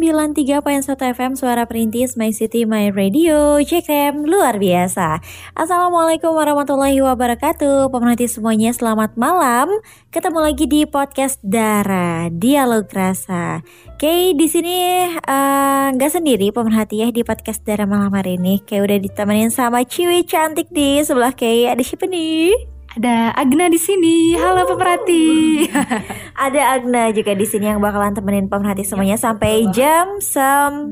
[0.00, 5.20] Sembilan tiga satu FM Suara Perintis My City My Radio CKM luar biasa.
[5.52, 7.92] Assalamualaikum warahmatullahi wabarakatuh.
[7.92, 9.68] Pemerhati semuanya selamat malam.
[10.08, 13.60] Ketemu lagi di podcast Dara Dialog Rasa.
[13.92, 18.64] Oke di sini eh, nggak uh, sendiri pemerhati ya di podcast Dara malam hari ini.
[18.64, 21.36] Kayak udah ditemenin sama Ciwi cantik di sebelah.
[21.36, 22.79] Kayak ada siapa nih?
[22.90, 24.34] Ada Agna di sini.
[24.34, 25.62] Halo pemerhati.
[26.50, 30.90] Ada Agna juga di sini yang bakalan temenin pemerhati semuanya ya, sampai jam 9.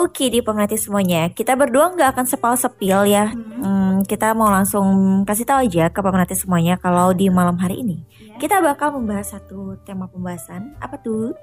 [0.00, 1.28] Oke di pemerhati semuanya.
[1.28, 3.36] Kita berdua nggak akan sepal sepil ya.
[3.36, 3.60] Hmm.
[3.60, 8.00] Hmm, kita mau langsung kasih tahu aja ke pemerhati semuanya kalau di malam hari ini
[8.16, 8.40] ya.
[8.40, 10.72] kita bakal membahas satu tema pembahasan.
[10.80, 11.36] Apa tuh?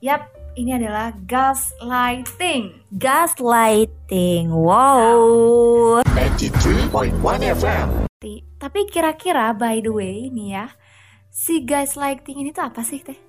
[0.00, 2.80] Yap, ini adalah gaslighting.
[2.96, 4.52] Gaslighting.
[4.52, 6.00] Wow.
[6.36, 7.12] 93.1
[7.56, 8.05] FM.
[8.16, 10.66] Tapi kira-kira by the way nih ya,
[11.28, 13.20] si guys lighting ini tuh apa sih teh?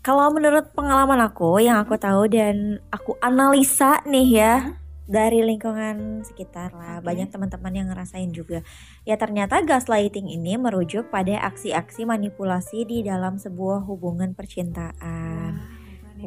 [0.00, 5.04] Kalau menurut pengalaman aku yang aku tahu dan aku analisa nih ya hmm?
[5.04, 7.12] dari lingkungan sekitar lah, okay.
[7.12, 8.64] banyak teman-teman yang ngerasain juga.
[9.04, 15.60] Ya ternyata gaslighting ini merujuk pada aksi-aksi manipulasi di dalam sebuah hubungan percintaan.
[15.60, 15.73] Wow,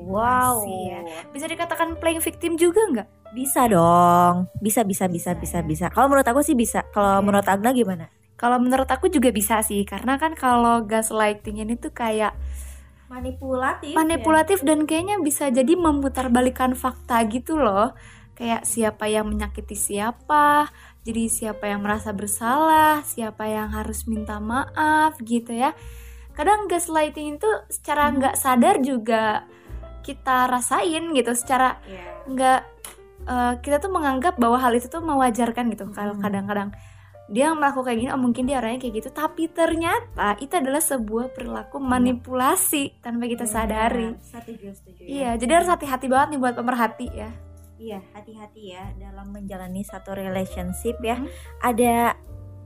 [0.05, 0.61] wow.
[0.65, 1.01] ya.
[1.33, 3.07] Bisa dikatakan playing victim juga nggak?
[3.33, 5.85] Bisa dong, bisa bisa bisa bisa bisa.
[5.89, 6.85] Kalau menurut aku sih bisa.
[6.93, 8.07] Kalau menurut Agna gimana?
[8.37, 12.37] Kalau menurut aku juga bisa sih, karena kan kalau gaslighting ini tuh kayak
[13.09, 14.73] manipulatif, manipulatif ya?
[14.73, 17.97] dan kayaknya bisa jadi memutarbalikkan fakta gitu loh.
[18.37, 20.69] Kayak siapa yang menyakiti siapa,
[21.01, 25.73] jadi siapa yang merasa bersalah, siapa yang harus minta maaf gitu ya.
[26.37, 28.21] Kadang gaslighting itu secara hmm.
[28.21, 28.43] nggak hmm.
[28.45, 29.49] sadar juga
[30.07, 32.23] kita rasain gitu, secara iya.
[32.31, 32.75] nggak yeah
[33.27, 36.23] uh, kita tuh menganggap bahwa hal itu tuh mewajarkan gitu kalau hmm.
[36.23, 36.69] kadang-kadang
[37.27, 41.35] dia melakukan kayak gini oh mungkin dia orangnya kayak gitu tapi ternyata itu adalah sebuah
[41.35, 41.83] perilaku iya.
[41.83, 45.07] manipulasi tanpa kita iya, sadari setuju, setuju, ya.
[45.11, 47.29] iya jadi harus hati-hati banget nih buat pemerhati ya
[47.75, 51.27] iya hati-hati ya dalam menjalani satu relationship ya hmm.
[51.67, 52.15] ada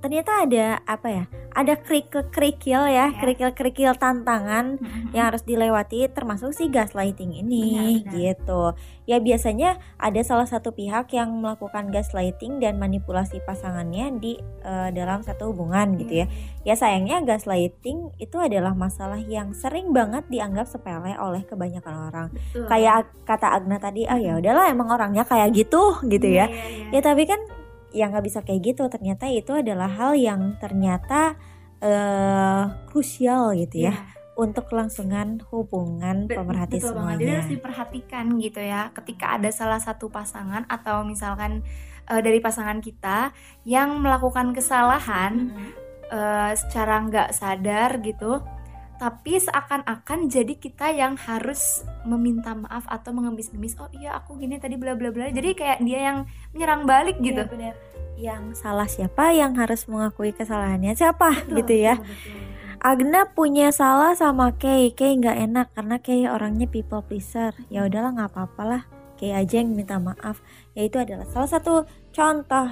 [0.01, 3.19] ternyata ada apa ya ada kerikil-kerikil ya, ya.
[3.19, 5.11] kerikil-kerikil tantangan mm-hmm.
[5.11, 8.11] yang harus dilewati termasuk si gaslighting ini benar, benar.
[8.15, 8.63] gitu
[9.05, 9.69] ya biasanya
[9.99, 15.99] ada salah satu pihak yang melakukan gaslighting dan manipulasi pasangannya di uh, dalam satu hubungan
[15.99, 16.27] gitu ya
[16.63, 22.65] ya sayangnya gaslighting itu adalah masalah yang sering banget dianggap sepele oleh kebanyakan orang Betul.
[22.71, 26.95] kayak kata Agna tadi ah oh, ya udahlah emang orangnya kayak gitu gitu ya, ya,
[26.95, 26.97] ya.
[26.97, 27.60] ya tapi kan
[27.91, 31.35] yang nggak bisa kayak gitu ternyata itu adalah hal yang ternyata
[31.83, 33.93] uh, krusial gitu ya.
[33.93, 33.99] Yeah.
[34.31, 37.19] Untuk kelangsungan hubungan Be pemerhati betul semuanya.
[37.19, 38.89] Jadi harus diperhatikan gitu ya.
[38.95, 41.61] Ketika ada salah satu pasangan atau misalkan
[42.07, 43.35] uh, dari pasangan kita
[43.67, 45.69] yang melakukan kesalahan mm -hmm.
[46.09, 48.39] uh, secara nggak sadar gitu,
[49.01, 54.77] tapi seakan-akan jadi kita yang harus meminta maaf atau mengemis-ngemis oh iya aku gini tadi
[54.77, 55.33] bla bla bla.
[55.33, 56.17] Jadi kayak dia yang
[56.53, 57.41] menyerang balik iya, gitu.
[57.49, 57.73] benar.
[58.21, 59.33] yang salah siapa?
[59.33, 61.33] Yang harus mengakui kesalahannya siapa?
[61.33, 61.97] Betul, gitu ya.
[61.97, 62.49] betul, betul.
[62.77, 67.57] Agna punya salah sama Kay Kay nggak enak karena Kay orangnya people pleaser.
[67.73, 68.81] Ya udahlah nggak apa-apa lah.
[69.17, 70.45] Kay aja yang minta maaf.
[70.77, 72.69] Ya itu adalah salah satu contoh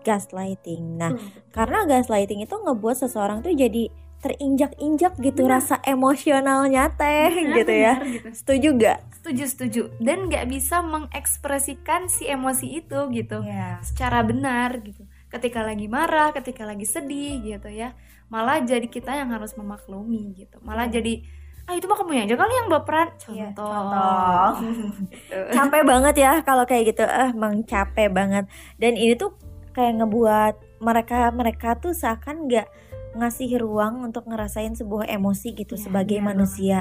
[0.00, 0.96] gaslighting.
[0.96, 1.52] Nah hmm.
[1.52, 3.92] karena gaslighting itu ngebuat seseorang tuh jadi
[4.22, 5.58] terinjak-injak gitu nah.
[5.58, 8.28] rasa emosionalnya teh benar, gitu ya benar, gitu.
[8.38, 8.98] setuju gak?
[9.18, 13.82] setuju setuju dan nggak bisa mengekspresikan si emosi itu gitu yeah.
[13.82, 17.98] secara benar gitu ketika lagi marah ketika lagi sedih gitu ya
[18.30, 21.02] malah jadi kita yang harus memaklumi gitu malah yeah.
[21.02, 21.14] jadi
[21.62, 24.50] ah itu mah kamu aja kali yang baperan iya, contoh, yeah, contoh.
[24.66, 25.38] gitu.
[25.58, 28.44] capek banget ya kalau kayak gitu eh emang capek banget
[28.82, 29.34] dan ini tuh
[29.70, 32.66] kayak ngebuat mereka mereka tuh seakan nggak
[33.12, 36.78] ngasih ruang untuk ngerasain sebuah emosi gitu ya, sebagai ya, manusia.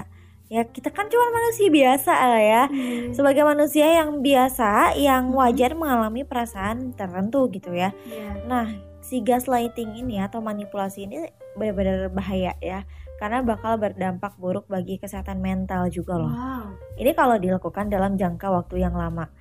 [0.51, 2.63] Ya kita kan cuma manusia biasa lah ya.
[2.67, 3.15] Hmm.
[3.15, 5.37] Sebagai manusia yang biasa yang hmm.
[5.39, 7.95] wajar mengalami perasaan tertentu gitu ya.
[8.11, 8.35] ya.
[8.47, 8.67] Nah,
[8.99, 12.83] si gaslighting ini atau manipulasi ini benar-benar bahaya ya.
[13.15, 16.33] Karena bakal berdampak buruk bagi kesehatan mental juga loh.
[16.33, 16.75] Wow.
[16.99, 19.31] Ini kalau dilakukan dalam jangka waktu yang lama.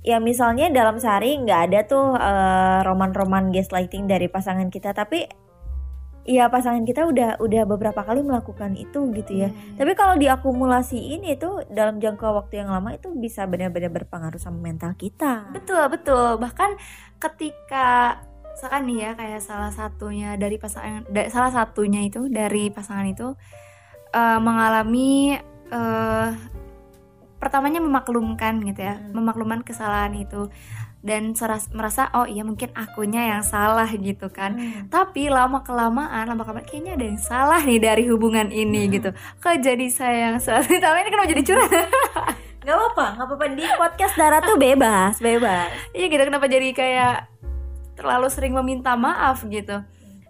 [0.00, 5.28] Ya misalnya dalam sehari nggak ada tuh uh, roman-roman gaslighting dari pasangan kita tapi
[6.28, 9.48] Iya pasangan kita udah udah beberapa kali melakukan itu gitu ya.
[9.48, 9.80] Hmm.
[9.80, 14.92] Tapi kalau diakumulasiin itu dalam jangka waktu yang lama itu bisa benar-benar berpengaruh sama mental
[15.00, 15.48] kita.
[15.50, 16.36] Betul betul.
[16.36, 16.70] Bahkan
[17.16, 18.20] ketika
[18.52, 23.32] misalkan nih ya kayak salah satunya dari pasangan da, salah satunya itu dari pasangan itu
[24.12, 25.40] uh, mengalami
[25.72, 26.36] uh,
[27.40, 29.16] pertamanya memaklumkan gitu ya Hmm.
[29.16, 30.52] memaklumkan kesalahan itu
[31.00, 34.86] dan seras- merasa oh iya mungkin akunya yang salah gitu kan Hmm.
[34.86, 38.92] tapi lama kelamaan lama kelamaan kayaknya ada yang salah nih dari hubungan ini Hmm.
[38.92, 41.88] gitu kok jadi sayang sekali tapi ini kenapa jadi curhat
[42.60, 45.72] Gak apa-apa, gak apa-apa di podcast Dara tuh bebas, bebas.
[45.90, 47.14] iya gitu kenapa jadi kayak
[47.94, 49.80] terlalu sering meminta maaf gitu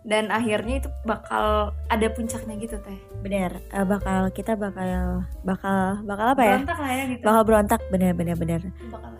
[0.01, 1.45] dan akhirnya itu bakal
[1.87, 6.57] ada puncaknya gitu teh Bener, eh, bakal kita bakal bakal bakal apa ya?
[6.57, 8.61] berontak lah ya gitu Bakal berontak, bener bener bener.
[8.89, 9.11] bakal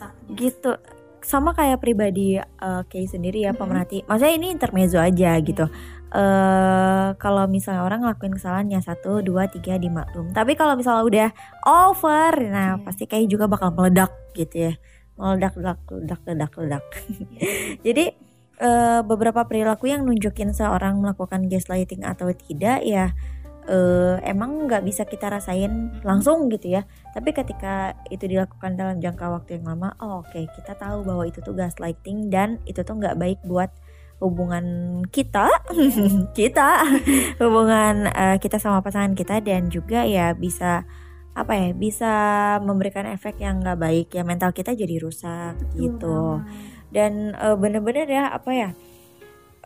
[0.00, 0.72] berontak Gitu.
[1.20, 3.60] Sama kayak pribadi eh, Kay sendiri ya Mhm.
[3.60, 3.98] pemerhati.
[4.08, 5.68] Maksudnya ini intermezzo aja gitu.
[6.10, 10.34] eh kalau misalnya orang ngelakuin kesalahannya satu, dua, tiga dimaklum.
[10.34, 11.28] Tapi kalau misalnya udah
[11.62, 12.82] over, nah Iya.
[12.82, 14.72] pasti kayak juga bakal meledak gitu ya,
[15.14, 16.84] meledak, ledak, ledak, ledak, ledak.
[17.86, 18.04] Jadi
[18.58, 23.14] eh, beberapa perilaku yang nunjukin seorang melakukan gaslighting atau tidak ya
[23.68, 26.86] eh, emang nggak bisa kita rasain langsung gitu ya.
[27.12, 31.42] Tapi ketika itu dilakukan dalam jangka waktu yang lama, oh, oke kita tahu bahwa itu
[31.44, 33.70] tuh gaslighting dan itu tuh nggak baik buat
[34.20, 34.64] hubungan
[35.08, 35.48] kita,
[36.38, 36.84] kita
[37.40, 40.84] hubungan eh, kita sama pasangan kita dan juga ya bisa
[41.30, 42.12] apa ya bisa
[42.60, 46.42] memberikan efek yang nggak baik ya mental kita jadi rusak gitu
[46.90, 48.70] dan eh, bener-bener ya apa ya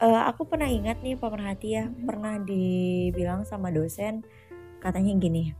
[0.04, 4.20] eh, aku pernah ingat nih pemerhati ya pernah dibilang sama dosen
[4.84, 5.56] katanya gini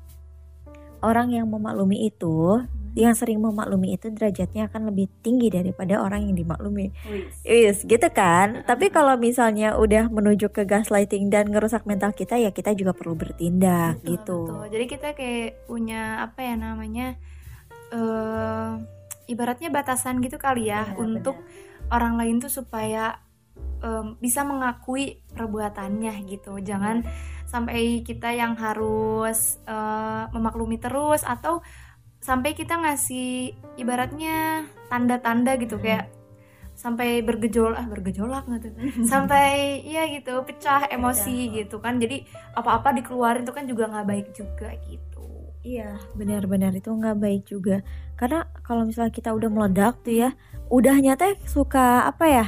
[1.00, 2.60] orang yang memaklumi itu
[2.94, 6.94] yang sering memaklumi itu derajatnya akan lebih tinggi daripada orang yang dimaklumi
[7.42, 8.62] Yes, gitu kan.
[8.62, 13.18] Tapi kalau misalnya udah menuju ke gaslighting dan ngerusak mental kita ya kita juga perlu
[13.18, 14.40] bertindak Betul, gitu.
[14.46, 14.64] betul.
[14.70, 17.06] Jadi kita kayak punya apa ya namanya
[17.90, 18.70] eh
[19.26, 21.36] ibaratnya batasan gitu kali ya Benar, untuk
[21.90, 23.23] orang lain tuh supaya
[23.84, 26.56] em, bisa mengakui perbuatannya gitu.
[26.64, 27.04] Jangan
[27.44, 31.60] sampai kita yang harus eh, memaklumi terus atau
[32.18, 35.84] sampai kita ngasih ibaratnya tanda-tanda gitu Hmm.
[35.84, 36.04] kayak
[36.74, 38.72] sampai bergejolak ah bergejolak nggak tuh
[39.12, 42.26] sampai iya gitu pecah emosi gitu kan jadi
[42.58, 45.22] apa-apa dikeluarin itu kan juga nggak baik juga gitu
[45.64, 47.80] Iya, benar-benar itu nggak baik juga.
[48.20, 50.30] Karena kalau misalnya kita udah meledak tuh ya,
[50.68, 52.44] udahnya teh suka apa ya?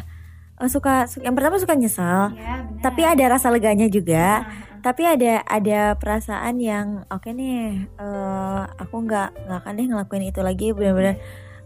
[0.56, 4.42] Eh, Suka, su- yang pertama suka nyesel, ya tapi ada rasa leganya juga.
[4.42, 10.24] Nah, Tapi ada ada perasaan yang oke nih, eh, aku nggak nggak akan deh ngelakuin
[10.24, 10.70] itu lagi.
[10.70, 11.16] Benar-benar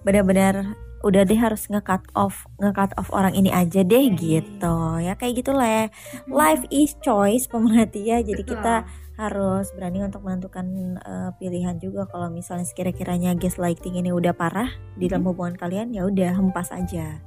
[0.01, 0.55] benar-benar
[1.01, 4.77] udah deh harus nge-cut off nge-cut off orang ini aja deh Iya, iya, gitu.
[5.01, 5.69] Ya kayak gitulah.
[5.69, 5.85] Ya
[6.27, 8.21] life is choice pemerhati ya.
[8.21, 8.57] Jadi Betul.
[8.57, 8.75] kita
[9.17, 10.65] harus berani untuk menentukan
[10.97, 12.05] eh, pilihan juga.
[12.05, 15.29] Kalau misalnya sekira-kiranya gaslighting ini udah parah di dalam Mhm.
[15.29, 17.21] hubungan kalian ya udah hempas aja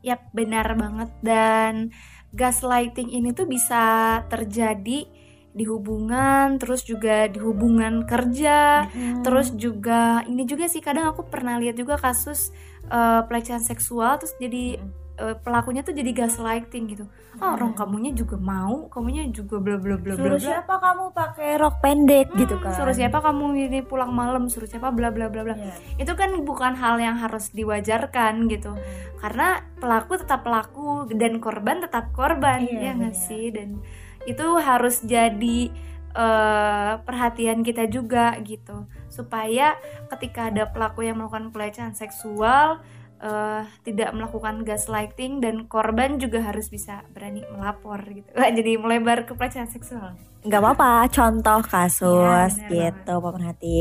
[0.00, 1.10] Yap, benar banget.
[1.20, 1.92] Dan
[2.32, 5.04] gaslighting ini tuh bisa terjadi
[5.50, 8.86] di hubungan, terus juga di hubungan kerja,
[9.26, 12.54] terus juga ini juga sih kadang aku pernah lihat juga kasus
[12.86, 14.78] eh, pelecehan seksual terus jadi
[15.20, 17.04] eh, pelakunya tuh jadi gaslighting gitu.
[17.38, 21.48] Ah, orang kamunya juga mau, kamunya juga bla bla bla bla suruh siapa kamu pakai
[21.62, 25.30] rok pendek gitu Hmm, kan Suruh siapa kamu ini pulang malam, suruh siapa bla bla
[25.30, 25.54] bla bla.
[25.54, 26.02] Iya.
[26.02, 28.74] Itu kan bukan hal yang harus diwajarkan gitu.
[29.22, 33.52] Karena pelaku tetap pelaku dan korban tetap korban, Iya, ya nggak sih?
[33.54, 33.78] Dan
[34.26, 35.70] itu harus jadi
[36.10, 39.78] eh, perhatian kita juga gitu, supaya
[40.10, 42.82] ketika ada pelaku yang melakukan pelecehan seksual
[43.20, 48.28] eh, tidak melakukan gaslighting dan korban juga harus bisa berani melapor gitu.
[48.32, 50.16] Wah, jadi melebar ke pelecehan seksual.
[50.40, 53.78] nggak apa-apa contoh kasus benar gitu pemerhati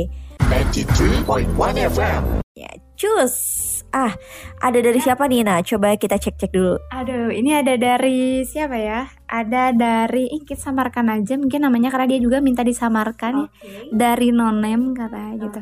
[0.51, 1.55] 93.1
[1.88, 2.24] FM.
[2.51, 3.36] ya cus
[3.96, 4.12] ah
[4.60, 9.08] ada dari siapa nih nah coba kita cek-cek dulu Aduh, ini ada dari siapa ya?
[9.24, 13.96] Ada dari ih, kita samarkan aja mungkin namanya karena dia juga minta disamarkan ya.
[13.96, 15.62] Dari nonem katanya gitu.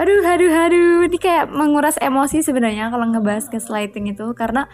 [0.00, 1.04] Aduh, aduh, aduh.
[1.04, 4.64] Ini kayak menguras emosi sebenarnya kalau ngebahas gaslighting itu karena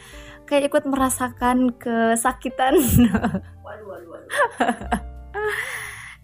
[0.47, 2.79] kayak ikut merasakan kesakitan.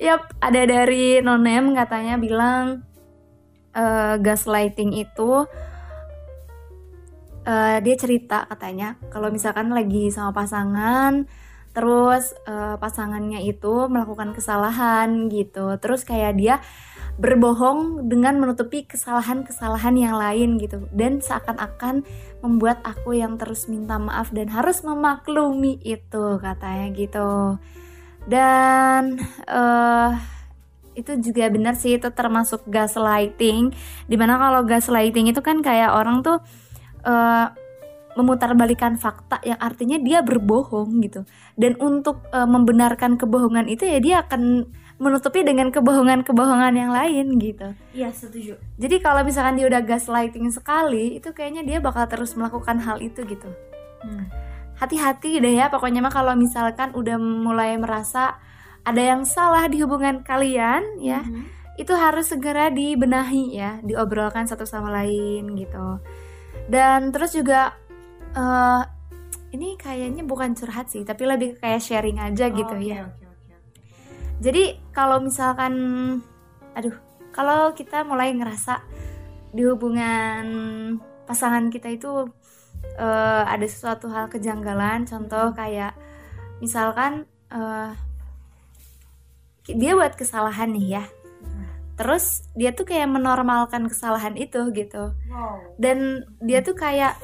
[0.06, 2.87] Yap, ada dari nonem katanya bilang
[3.75, 5.50] eh, gaslighting itu
[7.42, 11.26] eh, dia cerita katanya kalau misalkan lagi sama pasangan
[11.75, 16.62] terus eh, pasangannya itu melakukan kesalahan gitu terus kayak dia
[17.21, 20.88] berbohong dengan menutupi kesalahan-kesalahan yang lain gitu.
[20.92, 22.04] Dan seakan-akan
[22.40, 27.31] membuat aku yang terus minta maaf dan harus memaklumi itu katanya gitu.
[28.25, 30.11] Dan eh
[30.92, 33.73] itu juga benar sih itu termasuk gaslighting.
[34.09, 36.40] Di mana kalau gaslighting itu kan kayak orang tuh
[37.04, 37.49] eh
[38.12, 41.25] memutarbalikan fakta yang artinya dia berbohong gitu.
[41.57, 44.69] Dan untuk eh, membenarkan kebohongan itu ya dia akan
[45.02, 48.54] menutupi dengan kebohongan-kebohongan yang lain gitu Iya setuju.
[48.76, 53.21] jadi kalau misalkan dia udah gaslighting sekali itu kayaknya dia bakal terus melakukan hal itu
[53.25, 53.50] gitu
[54.00, 54.26] Hmm.
[54.76, 58.35] hati-hati deh ya pokoknya mah kalau misalkan udah mulai merasa
[58.82, 61.42] ada yang salah di hubungan kalian ya Mhm.
[61.76, 66.02] itu harus segera dibenahi ya diobrolkan satu sama lain gitu
[66.66, 67.75] dan terus juga
[68.32, 68.82] eh
[69.52, 73.14] ini kayaknya bukan curhat sih tapi lebih kayak sharing aja gitu Oke, ya oke, oke,
[73.14, 73.21] oke.
[74.42, 75.72] Jadi kalau misalkan
[76.75, 76.99] aduh
[77.30, 78.82] kalau kita mulai ngerasa
[79.54, 80.44] di hubungan
[81.25, 82.26] pasangan kita itu
[82.99, 85.94] eh, ada sesuatu hal kejanggalan contoh kayak
[86.58, 87.94] misalkan eh,
[89.70, 91.04] dia buat kesalahan nih ya
[91.94, 95.76] terus dia tuh kayak menormalkan kesalahan itu gitu Wow.
[95.78, 97.14] dan dia tuh kayak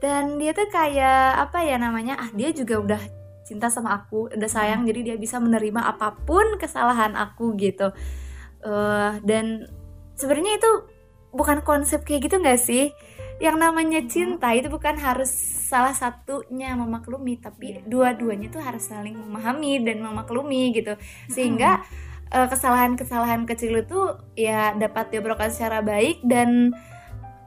[0.00, 3.02] dan dia tuh kayak apa ya namanya ah dia juga udah
[3.50, 7.90] cinta sama aku udah sayang jadi dia bisa menerima apa pun kesalahan aku gitu.
[8.62, 9.66] Eh dan
[10.14, 10.70] sebenarnya itu
[11.34, 12.94] bukan konsep kayak gitu nggak sih?
[13.42, 15.32] Yang namanya cinta itu bukan harus
[15.66, 20.94] salah satunya memaklumi tapi dua-duanya tuh harus saling memahami dan memaklumi gitu.
[21.26, 21.82] Sehingga
[22.30, 24.00] eh, kesalahan-kesalahan kecil itu
[24.38, 26.70] ya dapat diobrolkan secara baik dan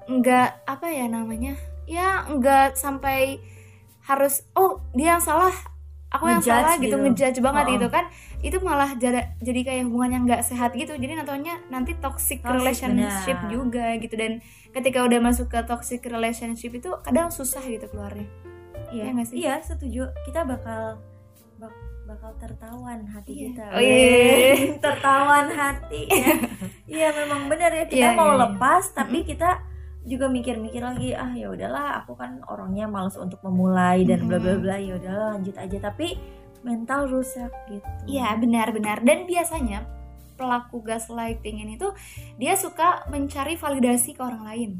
[0.03, 1.55] nggak apa ya namanya
[1.87, 3.39] ya nggak sampai
[4.03, 5.55] harus oh dia yang salah
[6.13, 6.95] aku yang salah gitu gitu.
[6.99, 7.71] ngejudge banget Oh.
[7.71, 8.05] gitu kan
[8.39, 12.53] itu malah jadi jadi kayak hubungan yang nggak sehat gitu jadi nantinya nanti toxic, Toxic,
[12.53, 13.49] relationship benar.
[13.49, 14.31] juga gitu dan
[14.69, 18.29] ketika udah masuk ke toxic relationship itu kadang susah gitu keluarnya
[18.89, 19.35] Iya, Iya nggak sih?
[19.35, 20.05] iya setuju.
[20.21, 21.01] Kita bakal
[21.57, 21.73] bak-
[22.05, 23.45] bakal tertawan hati Iya.
[23.47, 23.65] kita.
[23.67, 23.97] Oh, iya.
[23.97, 26.01] Weh, tertawan hati.
[26.05, 26.35] ya.
[26.93, 28.41] Iya memang benar ya kita Iya, mau iya, iya.
[28.45, 29.49] lepas tapi kita
[30.03, 34.59] juga mikir-mikir lagi ah ya udahlah aku kan orangnya malas untuk memulai dan bla bla
[34.59, 36.19] bla ya udahlah lanjut aja tapi
[36.63, 37.87] mental rusak gitu.
[38.07, 39.83] Iya benar-benar dan biasanya
[40.33, 41.93] pelaku gaslighting ini tuh
[42.39, 44.71] dia suka mencari validasi ke orang lain.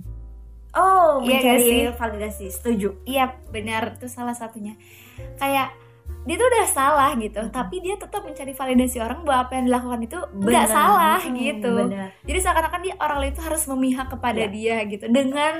[0.74, 2.46] Oh, Iya mencari validasi.
[2.50, 3.06] Setuju.
[3.06, 4.74] Iya benar itu salah satunya.
[5.38, 5.76] Kayak
[6.24, 7.52] dia tuh udah salah gitu, Mhm.
[7.52, 11.74] tapi dia tetap mencari validasi orang bahwa apa yang dilakukan itu nggak salah Hmm, gitu.
[11.86, 12.10] Benar.
[12.22, 14.50] Jadi seakan-akan dia orang lain itu harus memihak kepada Iya.
[14.50, 15.54] dia gitu dengan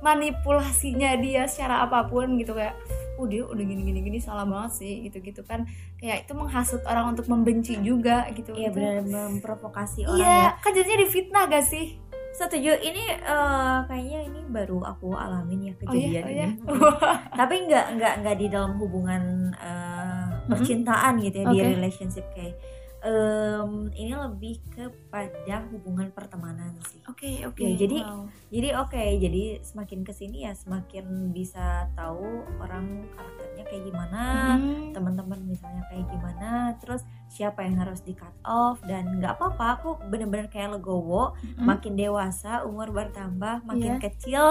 [0.00, 2.72] manipulasinya dia secara apa pun gitu kayak
[3.14, 6.80] oh dia udah gini gini gini salah banget sih gitu gitu kan kayak itu menghasut
[6.82, 10.50] orang untuk membenci juga gitu Iya Itu- benar memprovokasi orang Iya, ya.
[10.58, 12.00] kan jadinya difitnah gak sih?
[12.30, 12.72] Setuju.
[12.78, 16.46] Ini eh, kayaknya ini baru aku alamin ya Oh iya, kejadian oh iya.
[16.46, 16.56] ini.
[17.40, 19.22] Tapi nggak nggak nggak di dalam hubungan
[19.54, 21.68] eh, percintaan gitu ya di Oke.
[21.76, 22.54] relationship kayak.
[23.00, 27.00] Em, ini lebih kepada hubungan pertemanan sih.
[27.08, 27.64] Oke, oke.
[27.64, 28.28] Ya, jadi- wow.
[28.50, 34.22] Jadi oke, jadi semakin ke sini ya semakin bisa tahu orang karakternya kayak gimana,
[34.58, 39.66] Hmm, teman-teman misalnya kayak gimana, terus siapa yang harus di cut off dan nggak apa-apa,
[39.78, 41.62] aku bener-bener kayak legowo, hmm.
[41.62, 44.02] makin dewasa umur bertambah makin Iya.
[44.02, 44.44] kecil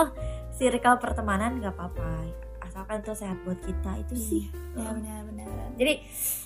[0.50, 2.25] circle pertemanan nggak apa-apa
[2.79, 4.43] asalkan itu sehat buat kita itu sih.
[4.71, 5.75] ya benar-benar.
[5.75, 5.93] Jadi,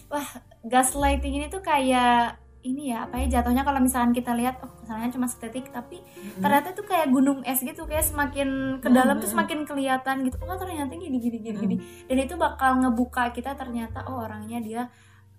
[0.10, 0.26] wah,
[0.66, 5.12] gaslighting ini tuh kayak ini ya, apa ya jatuhnya kalau misalkan kita lihat oh kesalahannya
[5.12, 6.00] cuma sedetik tapi
[6.40, 10.24] ternyata tuh kayak gunung es gitu kayak semakin ke Hmm, dalam tuh hmm, semakin kelihatan
[10.24, 10.40] gitu.
[10.42, 11.64] Oh ternyata gini gini gini Hmm.
[11.68, 11.76] gini
[12.08, 14.82] dan itu bakal ngebuka kita ternyata oh orangnya dia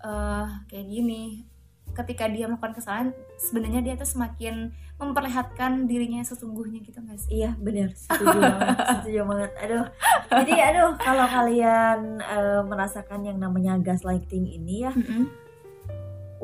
[0.04, 1.48] eh kayak gini
[1.94, 3.08] ketika dia melakukan kesalahan
[3.38, 7.42] sebenarnya dia tuh semakin memperlihatkan dirinya sesungguhnya gitu nggak sih?
[7.42, 7.94] Iya benar.
[7.94, 9.50] Setuju banget setuju banget.
[9.62, 9.84] Aduh.
[10.30, 14.92] Jadi aduh kalau kalian eh, merasakan yang namanya gaslighting ini ya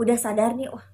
[0.01, 0.87] udah sadar nih wah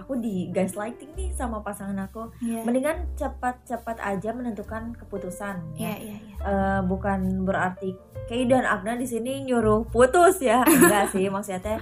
[0.00, 2.32] aku di gaslighting nih sama pasangan aku.
[2.40, 2.64] Iya.
[2.64, 5.92] mendingan cepat-cepat aja menentukan keputusan ya.
[6.00, 6.16] Iya, iya.
[6.40, 7.92] Eh, bukan berarti
[8.30, 10.64] Kay dan Agna di sini nyuruh putus ya.
[10.64, 11.78] Enggak sih maksudnya teh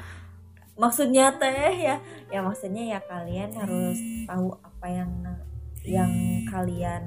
[0.79, 1.97] maksudnya teh ya
[2.31, 5.11] ya maksudnya ya kalian harus tahu apa yang
[5.83, 6.11] yang
[6.47, 7.03] kalian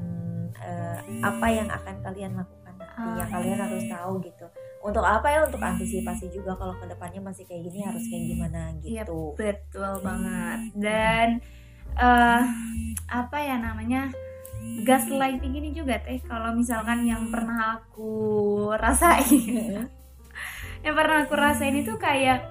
[0.60, 3.08] eh, apa yang akan kalian lakukan nanti.
[3.18, 4.46] Ya Ah, kalian iya, harus tahu gitu.
[4.82, 5.40] Untuk apa ya?
[5.46, 9.38] Untuk antisipasi juga kalau ke depannya masih kayak gini harus kayak gimana Iya, gitu.
[9.38, 10.60] Betul banget.
[10.76, 11.28] Dan
[11.96, 12.42] eh
[13.08, 14.12] apa ya namanya?
[14.86, 18.14] Gaslighting ini juga teh kalau misalkan yang pernah aku
[18.78, 19.90] rasain.
[20.86, 22.46] yang pernah aku rasain itu kayak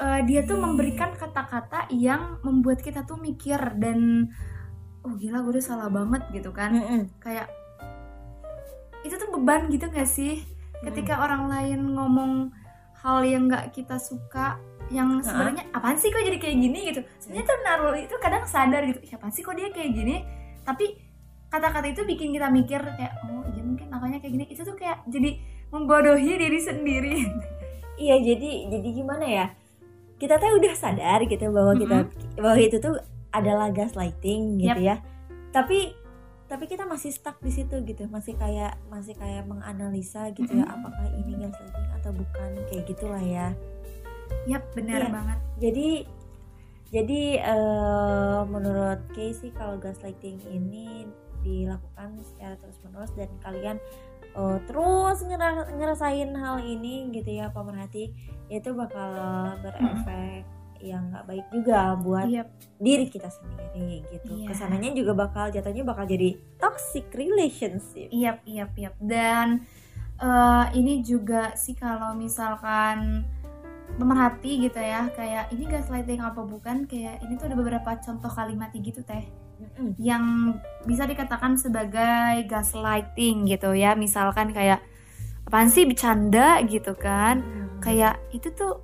[0.00, 4.30] eh, dia tuh memberikan kata-kata yang membuat kita tuh mikir dan
[5.04, 6.74] oh gila gue udah salah banget gitu kan.
[6.74, 7.02] Mm-mm.
[7.20, 7.52] Kayak
[9.04, 10.40] itu tuh beban gitu gak sih?
[10.80, 12.50] Ketika orang lain ngomong
[13.04, 14.56] hal yang nggak kita suka
[14.92, 16.78] yang sebenarnya apaan sih kok jadi kayak gini?
[16.92, 17.00] gitu.
[17.20, 20.24] Sebenarnya tuh naruh itu kadang sadar gitu "Ih, apaan sih kok dia kayak gini?
[20.64, 20.96] Tapi
[21.52, 24.44] kata-kata itu bikin kita mikir kayak oh iya mungkin makanya kayak gini.
[24.48, 25.36] Itu tuh kayak jadi
[25.68, 27.16] membodohi diri sendiri.
[27.94, 29.46] Iya jadi jadi gimana ya
[30.24, 32.08] kita tuh udah sadar gitu bahwa kita
[32.40, 32.96] bahwa itu tuh
[33.28, 35.04] adalah gaslighting gitu ya
[35.52, 35.92] tapi
[36.44, 40.76] tapi kita masih stuck di situ gitu masih kayak masih kayak menganalisa gitu ya Mm-mm.
[40.80, 43.52] apakah ini gaslighting atau bukan kayak gitulah ya
[44.48, 45.12] Yap, benar Iya.
[45.12, 45.38] banget.
[45.60, 45.88] jadi
[46.88, 51.04] jadi eh, menurut sih kalau gaslighting ini
[51.44, 53.76] dilakukan secara terus menerus dan kalian
[54.34, 58.10] eh, terus ngera- ngerasain hal ini gitu ya pemerhati
[58.46, 59.10] itu bakal
[59.62, 60.44] berefek
[60.84, 62.52] yang nggak baik juga buat Yap.
[62.76, 64.48] diri kita sendiri gitu Iya.
[64.50, 68.92] ke sananya juga bakal jatuhnya bakal jadi toxic relationship Yap, yap, yap.
[69.00, 69.64] Dan
[70.20, 73.24] eh, ini juga sih kalau misalkan
[73.94, 76.82] pemerhati gitu ya, kayak ini gaslighting apa bukan?
[76.84, 79.22] Kayak ini tuh ada beberapa contoh kalimat gitu teh.
[79.98, 83.94] Yang bisa dikatakan sebagai gaslighting gitu ya.
[83.98, 84.82] Misalkan kayak
[85.48, 87.42] apaan sih bercanda gitu kan?
[87.80, 88.80] Kayak itu tuh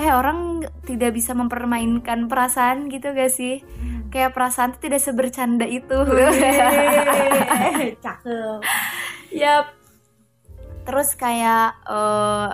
[0.00, 3.60] eh orang tidak bisa mempermainkan perasaan gitu gak sih?
[4.08, 5.96] Kayak perasaan tuh tidak sebercanda itu.
[8.00, 8.60] Cakep
[9.42, 9.66] Yap.
[10.82, 12.48] Terus kayak eh,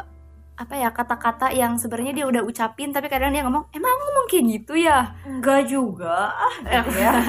[0.58, 4.26] apa ya kata-kata yang sebenarnya dia udah ucapin tapi kadang dia ngomong emang aku ngomong
[4.26, 5.14] kayak gitu ya.
[5.22, 7.12] enggak juga ah gitu ya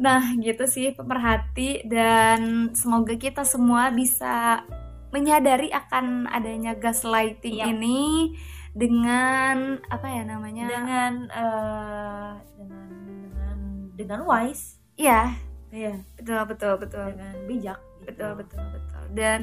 [0.00, 4.64] Nah gitu sih pemerhati dan semoga kita semua bisa
[5.12, 7.68] menyadari akan adanya gaslighting Yap.
[7.76, 8.32] ini
[8.72, 10.66] dengan apa ya namanya?
[10.72, 12.88] dengan eh, dengan
[13.28, 13.58] dengan
[13.92, 15.36] dengan wise Iya
[15.68, 17.04] iya betul betul betul.
[17.12, 18.08] dengan bijak gitu.
[18.08, 19.40] betul betul betul dan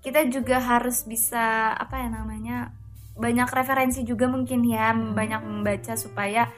[0.00, 2.72] kita juga harus bisa apa ya namanya
[3.12, 5.12] banyak referensi juga mungkin ya Hmm.
[5.12, 6.48] banyak membaca supaya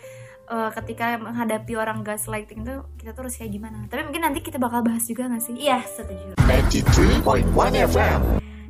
[0.44, 4.56] eh, ketika menghadapi orang gaslighting itu kita tuh harus kayak gimana tapi mungkin nanti kita
[4.56, 7.50] bakal bahas juga gak sih iya setuju 93.1
[7.84, 8.20] FM.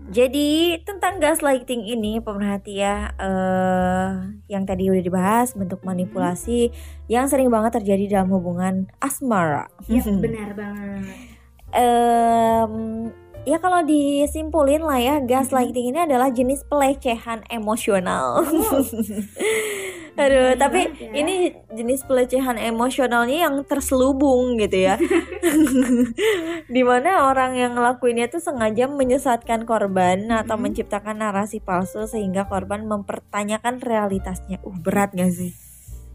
[0.08, 4.08] Jadi tentang gaslighting ini pemerhati ya eh
[4.46, 6.68] yang tadi udah dibahas bentuk manipulasi
[7.06, 9.72] yang sering banget terjadi dalam hubungan asmara.
[9.84, 11.08] ya benar banget
[11.72, 13.08] Em,
[13.42, 18.42] ya kalau disimpulin lah ya gaslighting ini adalah jenis pelecehan emosional.
[20.12, 21.08] Aduh, Bener tapi ya.
[21.16, 25.00] ini jenis pelecehan emosionalnya yang terselubung gitu ya.
[26.74, 32.84] Di mana orang yang ngelakuinnya tuh sengaja menyesatkan korban atau menciptakan narasi palsu sehingga korban
[32.84, 34.60] mempertanyakan realitasnya.
[34.60, 35.56] Uh, berat gak sih?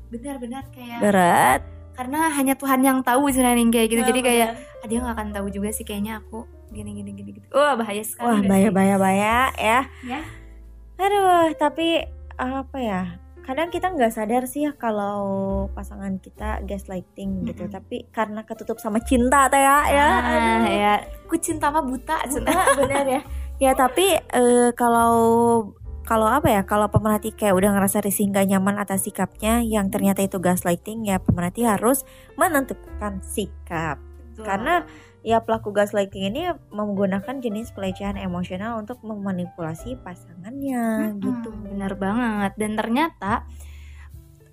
[0.07, 1.61] benar-benar kayak Berat.
[1.91, 4.79] karena hanya Tuhan yang tahu sebenarnya yang kayak gitu Nah, jadi kayak bener.
[4.79, 8.03] ah, dia nggak akan tahu juga sih kayaknya aku gini gini gini gitu wah bahaya
[8.03, 9.79] sekali Wah, bahaya bahaya bahaya ya.
[10.03, 10.21] Ya.
[10.97, 12.01] Aduh, tapi
[12.37, 13.01] apa ya?
[13.45, 15.23] Kadang kita nggak sadar sih ya kalau
[15.71, 17.69] pasangan kita gaslighting gitu.
[17.69, 17.75] Mm-mm.
[17.79, 20.07] Tapi karena ketutup sama cinta teh ya, ya.
[20.09, 20.67] ah, aduh.
[20.67, 20.93] ya
[21.29, 22.43] ku cinta mah buta Cen.
[22.43, 23.21] Buta, bener ya.
[23.57, 25.13] Ya tapi eh, kalau
[26.03, 26.67] kalau apa ya?
[26.67, 31.23] Kalau pemerhati kayak udah ngerasa risih nggak nyaman atas sikapnya yang ternyata itu gaslighting ya
[31.23, 32.03] pemerhati harus
[32.35, 34.01] menentukan sikap.
[34.43, 34.85] Karena
[35.25, 41.49] ya pelaku gaslighting ini menggunakan jenis pelecehan emosional untuk memanipulasi pasangannya Mm-mm, gitu.
[41.53, 42.51] benar banget.
[42.57, 43.45] Dan ternyata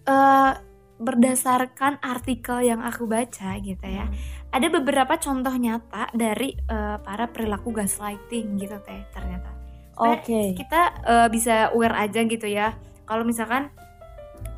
[0.04, 0.52] eh
[0.94, 4.06] berdasarkan artikel yang aku baca gitu ya
[4.54, 9.50] ada beberapa contoh nyata dari eh, para perilaku gaslighting gitu teh ternyata.
[9.98, 10.54] Oke.
[10.54, 12.78] kita eh, bisa aware aja gitu ya.
[13.06, 13.74] Kalau misalkan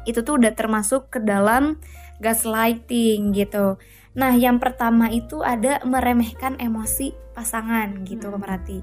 [0.05, 1.81] itu tuh udah termasuk ke dalam
[2.21, 3.81] gaslighting gitu
[4.17, 8.41] nah yang pertama itu ada meremehkan emosi pasangan gitu Hmm.
[8.41, 8.81] pemerhati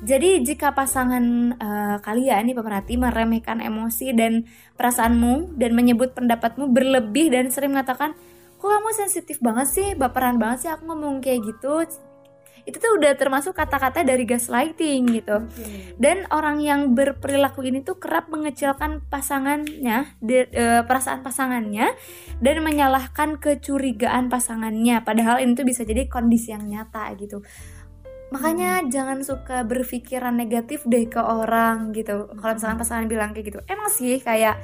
[0.00, 4.48] jadi jika pasangan eh, kalian nih pemerhati meremehkan emosi dan
[4.80, 8.16] perasaanmu dan menyebut pendapatmu berlebih dan sering mengatakan
[8.56, 9.88] kok kamu sensitif banget sih?
[9.96, 11.84] Baperan banget sih aku ngomong kayak gitu
[12.70, 15.42] itu tuh udah termasuk kata-kata dari gaslighting gitu.
[15.98, 21.90] Dan orang yang berperilaku ini tuh kerap mengecilkan pasangannya de- eh, perasaan pasangannya
[22.38, 25.02] dan menyalahkan kecurigaan pasangannya.
[25.02, 27.42] Padahal ini tuh bisa jadi kondisi yang nyata gitu.
[28.30, 32.30] Makanya jangan suka berpikiran negatif deh ke orang gitu.
[32.38, 34.62] Kalau misalkan pasangan bilang kayak gitu emang sih kayak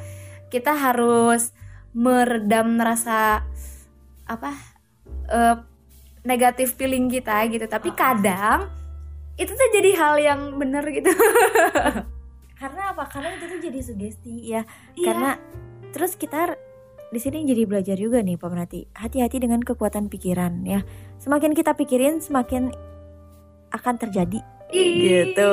[0.54, 1.50] kita harus
[1.90, 3.42] meredam rasa
[4.30, 4.54] apa
[5.30, 5.56] eh,
[6.26, 8.66] negatif feeling kita gitu tapi kadang
[9.38, 11.12] itu tuh jadi hal yang bener gitu
[12.56, 13.04] Karena apa?
[13.04, 14.64] Karena itu tuh jadi sugesti ya.
[14.96, 15.04] Iya.
[15.04, 15.30] Karena
[15.92, 16.56] terus kita
[17.12, 18.88] di sini jadi belajar juga nih pemerhati.
[18.96, 20.80] Hati-hati dengan kekuatan pikiran ya.
[21.20, 22.72] Semakin kita pikirin semakin
[23.76, 24.40] akan terjadi
[24.72, 25.52] Ih, Gitu.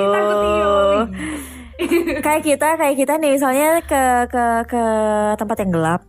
[2.25, 4.83] kayak kita kayak kita nih misalnya ke ke ke
[5.35, 6.01] tempat yang gelap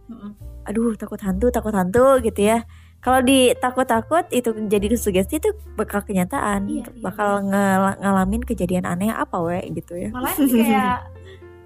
[0.69, 2.69] aduh takut hantu takut hantu gitu ya
[3.05, 7.03] kalau di takut-takut itu jadi sugesti itu bakal kenyataan Iya, iya.
[7.05, 11.05] bakal ngel- ngalamin kejadian aneh apa we gitu ya malah kayak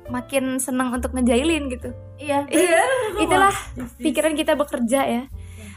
[0.09, 2.83] makin senang untuk ngejailin gitu iya Iya,
[3.24, 3.55] itulah
[3.96, 5.22] pikiran kita bekerja ya.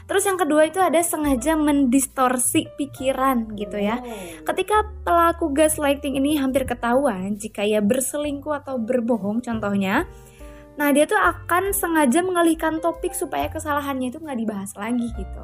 [0.02, 4.02] Terus yang kedua itu ada sengaja mendistorsi pikiran gitu ya.
[4.42, 10.10] Ketika pelaku gaslighting ini hampir ketahuan jika ia berselingkuh atau berbohong contohnya,
[10.82, 15.42] nah dia tuh akan sengaja mengalihkan topik supaya kesalahannya itu nggak dibahas lagi gitu.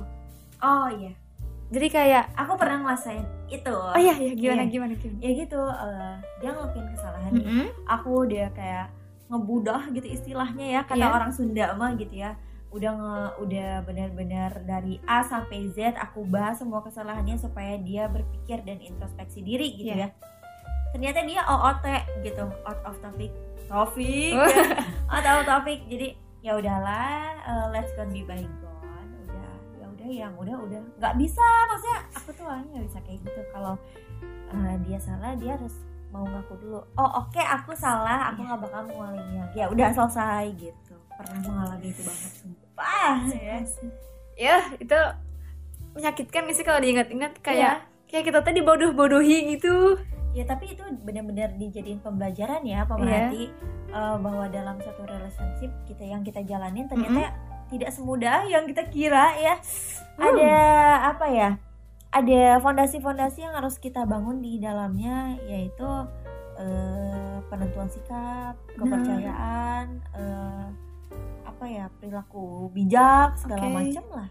[0.59, 1.14] oh iya
[1.68, 4.72] Jadi kayak aku pernah ngerasain itu oh iya ya gimana Iya.
[4.72, 5.18] gimana gimana.
[5.20, 7.44] ya gitu eh, dia ngelakuin kesalahan nih.
[7.44, 7.66] Mm-mm.
[7.87, 8.87] aku udah kayak
[9.29, 11.12] ngebudah gitu istilahnya ya kata Iya.
[11.12, 12.35] orang Sunda mah gitu ya
[12.68, 18.61] udah nge, udah benar-benar dari A sampai Z aku bahas semua kesalahannya supaya dia berpikir
[18.61, 20.09] dan introspeksi diri gitu Iya.
[20.09, 20.16] ya
[20.90, 21.85] ternyata dia OOT
[22.24, 23.29] gitu out of topic
[23.69, 24.49] topik Oh.
[24.49, 25.23] ya.
[25.25, 26.09] out of topic jadi
[26.41, 30.81] ya udahlah eh, let's go be bygone udah ya udah yang udah udah.
[30.97, 33.41] Nggak bisa maksudnya aku tuh orangnya nggak bisa kayak gitu.
[33.51, 33.75] Kalau
[34.49, 35.75] eh, dia salah dia harus
[36.09, 36.81] mau ngaku dulu.
[36.95, 38.33] Oh oke aku salah.
[38.33, 40.95] Aku nggak bakal mengulangi lagi ya udah selesai gitu.
[41.13, 43.17] Pernah mengalami itu banget sumpah.
[43.29, 43.57] Ya
[44.39, 45.01] Ya itu
[45.93, 47.33] menyakitkan sih kalau diingat-ingat?
[47.35, 47.43] Iya.
[47.43, 47.75] kayak
[48.07, 49.99] kayak kita tadi bodoh-bodohi gitu.
[50.38, 53.51] Ya tapi itu benar-benar dijadiin pembelajaran ya pemerhati
[53.90, 57.35] eh, bahwa dalam satu relationship kita yang kita jalanin ternyata
[57.68, 59.55] tidak semudah yang kita kira ya.
[60.16, 60.57] Ada
[61.14, 61.51] apa ya?
[62.09, 65.88] Ada fondasi-fondasi yang harus kita bangun di dalamnya yaitu
[66.57, 70.66] eh, penentuan sikap kepercayaan eh,
[71.44, 73.74] apa ya perilaku bijak segala Oke.
[73.74, 74.29] macam lah.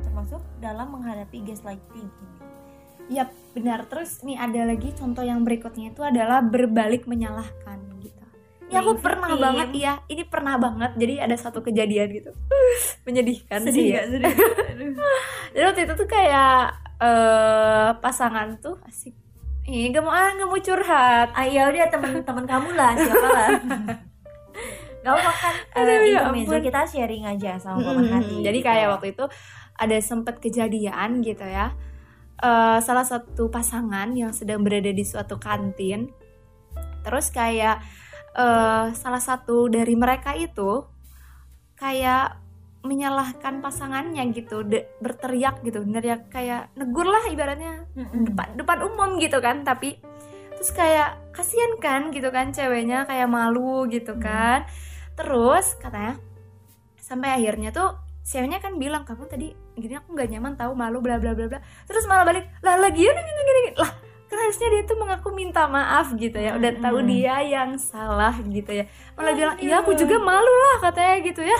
[0.00, 2.39] Termasuk dalam menghadapi gaslighting ini
[3.10, 3.84] Yap, benar.
[3.84, 8.22] Terus nih ada lagi contoh yang berikutnya itu adalah berbalik menyalahkan gitu.
[8.64, 9.42] Ini aku Main pernah victim.
[9.42, 10.90] banget, iya, ini pernah banget.
[10.94, 12.30] Jadi ada satu kejadian gitu.
[13.06, 13.88] Menyedihkan sedih sih.
[13.90, 14.02] ya.
[14.06, 14.30] sedih
[15.52, 16.54] Jadi waktu itu tuh kayak
[17.00, 19.16] eh pasangan tuh asik.
[19.66, 21.28] Ih, gak mau ah, gak mau curhat.
[21.30, 23.48] ah ya udah teman-teman kamu lah siapa lah
[25.00, 26.60] Gak apa kan Aduh, ya intermezzo ampun.
[26.60, 27.88] kita sharing aja sama Mm-mm.
[27.88, 28.68] pemerhati Jadi gitu.
[28.68, 29.24] kayak waktu itu
[29.74, 31.72] ada sempat kejadian gitu ya.
[32.40, 36.08] Eh, salah satu pasangan yang sedang berada di suatu kantin.
[37.04, 37.84] Terus kayak
[38.32, 40.84] eh, salah satu dari mereka itu
[41.76, 42.40] kayak
[42.80, 47.84] menyalahkan pasangannya gitu, de- berteriak gitu, neriak kayak negur lah ibaratnya
[48.24, 50.00] depan depan umum gitu kan tapi
[50.56, 54.24] terus kayak kasihan kan gitu kan ceweknya kayak malu gitu Hmm.
[54.24, 54.58] kan
[55.12, 56.16] terus katanya
[56.96, 59.48] sampai akhirnya tuh ceweknya kan bilang kamu tadi
[59.80, 63.02] gini aku nggak nyaman tahu malu bla bla bla bla terus malah balik lah lagi
[63.02, 63.90] gini gini gini gini." lah
[64.30, 67.08] kan harusnya dia tuh mengaku minta maaf gitu ya udah tahu Hmm.
[67.08, 71.58] dia yang salah gitu ya malah bilang iya aku juga malu lah katanya gitu ya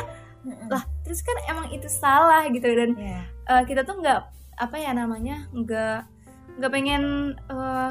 [0.68, 3.26] lah terus kan emang itu salah gitu dan Ya.
[3.26, 4.20] eh, kita tuh nggak
[4.54, 5.98] apa ya namanya nggak
[6.56, 7.02] nggak pengen
[7.50, 7.90] eh,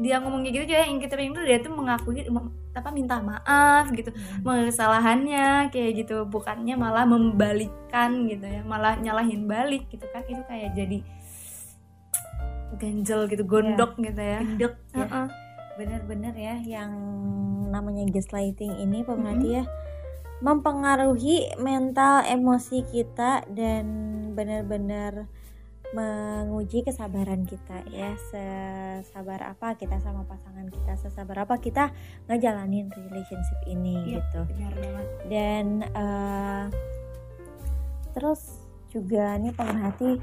[0.00, 2.24] dia ngomong kayak gitu aja yang kita pengen tuh dia tuh mengakui
[2.70, 4.40] apa minta maaf gitu Mm.
[4.42, 10.40] mengakui kesalahannya kayak gitu bukannya malah membalikan gitu ya malah nyalahin balik gitu kan itu
[10.44, 10.98] kayak jadi
[12.76, 15.04] ganjel gitu gondok gitu ya Gendek ya.
[15.04, 15.26] Heeh.
[15.76, 16.92] bener-bener ya yang
[17.68, 19.64] namanya gaslighting ini pemerhati ya
[20.40, 23.84] mempengaruhi mental emosi kita dan
[24.32, 25.28] benar-benar
[25.90, 31.90] menguji kesabaran kita ya sesabar apa kita sama pasangan kita sesabar apa kita
[32.26, 34.22] ngejalanin relationship ini Iya.
[34.22, 36.64] gitu benar banget dan eh,
[38.12, 38.40] terus
[38.88, 40.18] juga nih pemerhati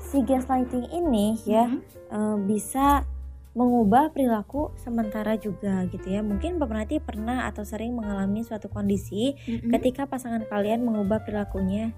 [0.00, 1.78] si gaslighting ini ya Mhm.
[2.10, 3.06] eh, bisa
[3.52, 9.70] mengubah perilaku sementara juga gitu ya mungkin pemerhati pernah atau sering mengalami suatu kondisi Mhm.
[9.72, 11.90] ketika pasangan kalian mengubah perilakunya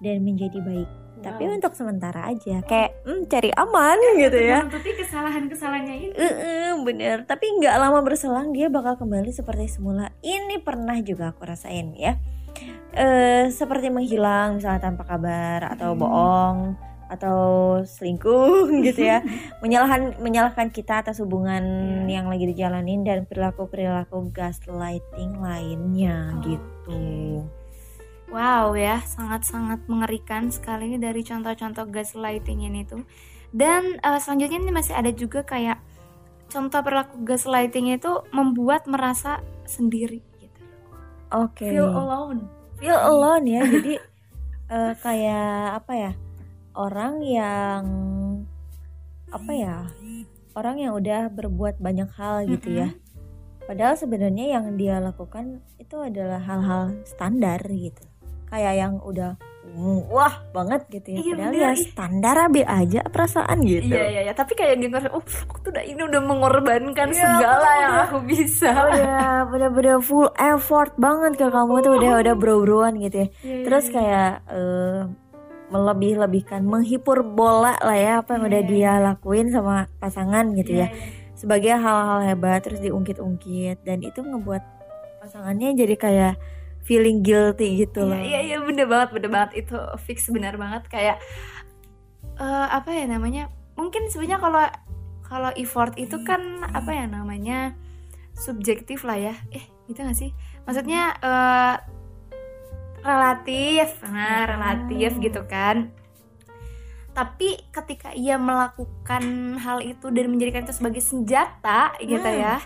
[0.00, 0.88] dan menjadi baik
[1.22, 1.54] tapi Wow.
[1.54, 4.58] untuk sementara aja kayak hmm, cari aman gitu ya.
[4.62, 10.10] menutupi kesalahan-kesalahannya itu Eh, bener tapi nggak lama berselang dia bakal kembali seperti semula.
[10.20, 12.18] Ini pernah juga aku rasain ya.
[12.92, 16.00] Eh seperti menghilang misalnya tanpa kabar atau Hmm.
[16.00, 16.58] bohong
[17.08, 17.40] atau
[17.82, 19.20] selingkuh gitu ya.
[19.62, 21.60] Menyalahkan menyalahkan kita atas hubungan
[22.04, 22.18] Iya.
[22.18, 27.00] yang lagi dijalanin dan perilaku perilaku gaslighting lainnya Oh, gitu
[28.32, 33.04] Wow ya, sangat-sangat mengerikan sekali ini dari contoh-contoh gaslighting ini tuh.
[33.52, 35.92] Dan eh, selanjutnya ini masih ada juga kayak
[36.52, 40.60] contoh perilaku gaslighting itu membuat merasa sendiri gitu.
[41.32, 42.44] oke Feel alone.
[42.76, 43.92] feel alone ya jadi
[44.76, 46.12] eh, kayak apa ya
[46.76, 47.82] orang yang
[49.32, 49.76] apa ya
[50.52, 52.92] orang yang udah berbuat banyak hal gitu ya
[53.64, 58.04] padahal sebenarnya yang dia lakukan itu adalah hal-hal standar gitu
[58.52, 59.32] kayak yang udah
[60.06, 61.18] wah banget gitu ya.
[61.18, 63.88] Iya, padahal bener, ya standar abe aja perasaan gitu.
[63.88, 67.16] Iya iya iya, tapi kayak dia ngerasa, oh aku tuh udah ini udah mengorbankan Iya,
[67.16, 68.68] segala aku yang udah- aku bisa.
[68.68, 71.92] udah bener-bener full effort banget ke kamu tuh.
[71.96, 73.28] Udah udah bro-broan gitu ya.
[73.32, 73.94] Iya, iya, terus iya.
[73.94, 75.00] kayak eh,
[75.70, 80.72] melebih-lebihkan menghipur bola lah ya apa yang Iya, udah iya, dia lakuin sama pasangan gitu
[80.74, 80.88] Iya, ya.
[81.32, 83.80] sebagai hal-hal hebat terus diungkit-ungkit.
[83.80, 84.60] Dan itu ngebuat
[85.18, 86.34] pasangannya jadi kayak
[86.82, 88.18] feeling guilty gitu Iya loh.
[88.20, 89.50] iya iya bener banget bener banget.
[89.62, 90.86] Itu fix benar banget.
[90.86, 91.16] Kayak
[92.36, 93.46] eh, apa ya namanya?
[93.74, 94.62] Mungkin sebenarnya kalau
[95.22, 97.72] kalau effort itu kan apa ya namanya?
[98.34, 99.34] Subjektif lah ya.
[99.50, 100.30] Eh gitu gak sih?
[100.64, 101.74] Maksudnya eh,
[103.02, 103.98] relatif.
[104.06, 105.90] Nah relatif gitu kan.
[107.12, 109.20] Tapi ketika ia melakukan
[109.60, 112.40] hal itu dan menjadikan itu sebagai senjata gitu Hmm.
[112.40, 112.56] ya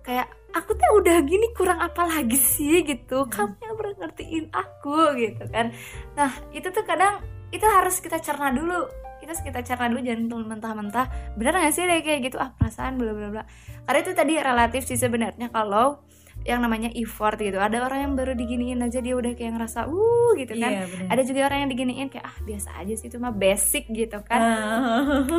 [0.00, 3.26] kayak aku tuh udah gini kurang apa lagi sih gitu.
[3.26, 5.74] Kamu yang pernah ngertiin aku gitu kan.
[6.14, 8.86] Nah itu tuh kadang itu harus kita cerna dulu.
[9.24, 11.06] Harus kita cerna dulu jangan mentah-mentah.
[11.40, 13.42] Benar nggak sih deh kayak gitu ah perasaan bla bla bla.
[13.88, 16.04] Karena itu tadi relatif sih sebenarnya kalau
[16.44, 17.56] yang namanya effort gitu.
[17.56, 20.70] Ada orang yang baru diginiin aja dia udah kayak ngerasa uh gitu kan.
[20.70, 21.08] Iya, bener.
[21.08, 24.40] ada juga orang yang diginiin kayak ah biasa aja sih itu mah basic gitu kan.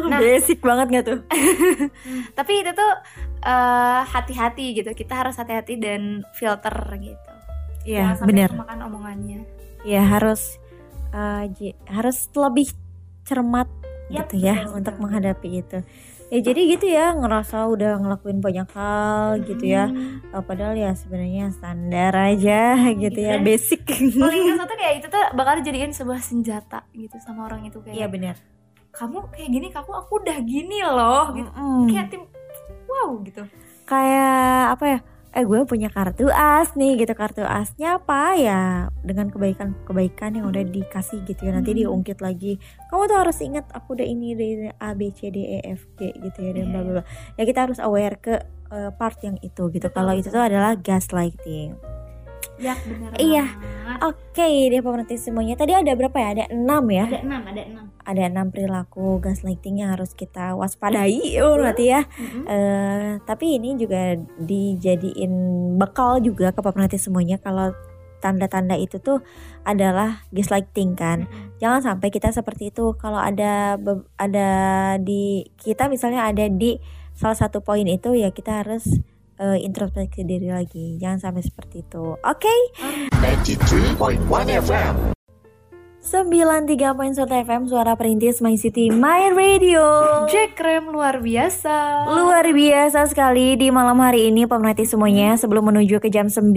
[0.10, 1.20] Nah, basic banget gak tuh?
[2.38, 2.92] Tapi itu tuh
[3.46, 4.90] eh, hati-hati gitu.
[4.98, 7.32] Kita harus hati-hati dan filter gitu.
[7.86, 8.50] Iya bener.
[8.50, 9.46] kemakan omongannya.
[9.86, 10.58] Ya harus
[11.56, 12.68] ji- harus lebih
[13.24, 13.70] cermat
[14.10, 15.80] Yap, gitu ya betul, untuk menghadapi itu
[16.28, 20.26] ya jadi gitu ya ngerasa udah ngelakuin banyak hal gitu ya Hmm.
[20.28, 22.62] Eh, padahal ya sebenarnya standar aja
[22.92, 23.44] gitu Gitu ya kan?
[23.44, 27.96] basic paling satu kayak itu tuh bakal dijadiin sebuah senjata gitu sama orang itu kayak
[27.96, 28.36] iya benar
[28.90, 31.86] kamu kayak gini kamu aku udah gini loh gitu Mm-mm.
[31.88, 32.22] kayak tim
[32.86, 33.44] wow gitu
[33.86, 35.00] kayak apa ya
[35.36, 37.12] eh gue punya kartu as nih gitu.
[37.12, 38.40] Kartu asnya apa?
[38.40, 41.52] Ya dengan kebaikan kebaikan yang udah dikasih gitu ya.
[41.52, 41.80] Nanti Hmm.
[41.84, 42.56] diungkit lagi.
[42.88, 46.16] Kamu tuh harus ingat aku udah ini dari A B C D E F G
[46.16, 46.92] gitu ya dan Iya, bla bla.
[47.00, 47.04] bla
[47.36, 48.36] ya kita harus aware ke
[48.72, 49.88] eh, part yang itu gitu.
[49.92, 51.76] Kalau itu tuh adalah gaslighting
[52.56, 53.46] ya benar Iya.
[54.00, 57.86] oke deh pemerhati semuanya tadi ada berapa ya ada enam ya ada enam ada enam
[58.06, 62.44] ada enam perilaku gaslighting yang harus kita waspadai oh berarti ya Mm-mm.
[62.48, 65.34] Eh, tapi ini juga dijadiin
[65.76, 67.76] bekal juga ke pemerhati semuanya kalau
[68.24, 69.22] tanda-tanda itu tuh
[69.62, 71.30] adalah gaslighting kan.
[71.30, 71.62] Mm-mm.
[71.62, 72.98] Jangan sampai kita seperti itu.
[72.98, 73.78] Kalau ada
[74.18, 74.50] ada
[74.98, 76.82] di kita misalnya ada di
[77.14, 78.98] salah satu poin itu ya kita harus
[79.40, 81.00] eh, introspeksi diri lagi.
[81.00, 82.16] Jangan sampai seperti itu.
[82.20, 82.56] Oke.
[83.22, 84.20] 93.1
[84.64, 85.16] FM.
[86.06, 89.82] 93.1 FM Suara Perintis My City My Radio.
[90.30, 95.98] Jack Rem luar biasa Luar biasa sekali di malam hari ini pemerhati semuanya sebelum menuju
[95.98, 96.54] ke jam 9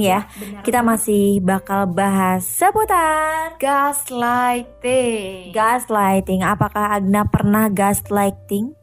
[0.00, 0.24] ya.
[0.24, 6.40] Benar Kita masih bakal bahas seputar gaslighting gaslighting.
[6.40, 8.77] Apakah Agna pernah gaslighting?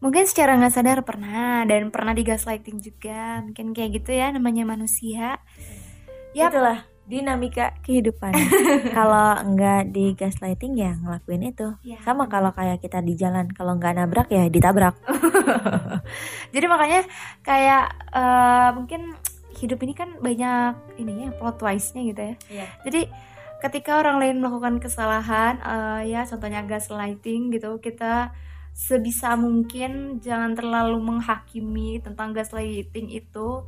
[0.00, 3.44] Mungkin secara nggak sadar pernah dan pernah digaslighting juga.
[3.44, 5.36] Mungkin kayak gitu ya namanya manusia.
[6.32, 6.56] Yap.
[6.56, 6.78] Itulah
[7.10, 8.32] dinamika kehidupan.
[8.96, 11.68] kalau enggak di gaslighting ya ngelakuin itu.
[11.84, 11.98] Ya.
[12.00, 14.94] Sama kalau kayak kita di jalan kalau nggak nabrak ya ditabrak.
[16.54, 17.04] Jadi makanya
[17.42, 17.84] kayak
[18.14, 19.18] eh, mungkin
[19.60, 22.34] hidup ini kan banyak ini ya plot twist-nya gitu ya.
[22.48, 22.66] Iya.
[22.88, 23.00] Jadi
[23.60, 28.30] ketika orang lain melakukan kesalahan eh, ya contohnya gaslighting gitu, kita
[28.72, 33.66] sebisa mungkin jangan terlalu menghakimi tentang gaslighting itu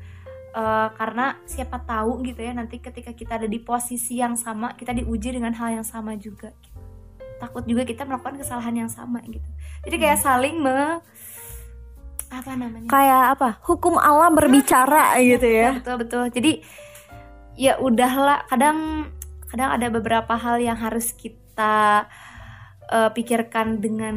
[0.56, 4.96] eh, karena siapa tahu gitu ya nanti ketika kita ada di posisi yang sama kita
[4.96, 6.80] diuji dengan hal yang sama juga gitu.
[7.42, 9.48] takut juga kita melakukan kesalahan yang sama gitu
[9.84, 11.02] jadi kayak saling me
[12.32, 13.48] apa namanya Kayak apa?
[13.60, 15.76] Hukum alam berbicara gitu ya.
[15.76, 16.52] betul betul jadi
[17.60, 19.08] ya udahlah kadang
[19.52, 22.08] kadang ada beberapa hal yang harus kita
[22.92, 24.16] eh, pikirkan dengan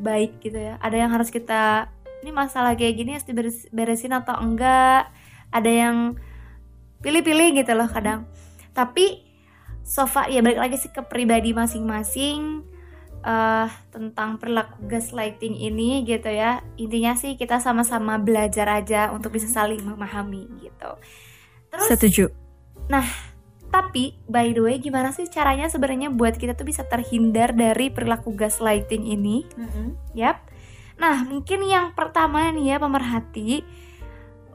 [0.00, 0.80] baik gitu ya.
[0.80, 1.92] Ada yang harus kita
[2.24, 5.12] ini masalah kayak gini harus diberesin atau enggak?
[5.52, 5.96] Ada yang
[7.04, 8.26] pilih-pilih gitu loh kadang.
[8.74, 9.22] Tapi
[9.86, 12.66] so far ya balik lagi sih ke pribadi masing-masing
[13.18, 16.62] eh tentang perilaku gaslighting ini gitu ya.
[16.78, 20.90] Intinya sih kita sama-sama belajar aja untuk bisa saling memahami gitu.
[21.70, 22.24] Terus Setuju.
[23.68, 28.32] Tapi by the way gimana sih caranya sebenarnya buat kita tuh bisa terhindar dari perilaku
[28.32, 29.44] gaslighting ini
[30.16, 30.48] Yap.
[30.98, 33.62] Nah, mungkin yang pertama nih ya pemerhati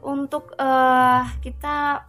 [0.04, 2.04] untuk eh, kita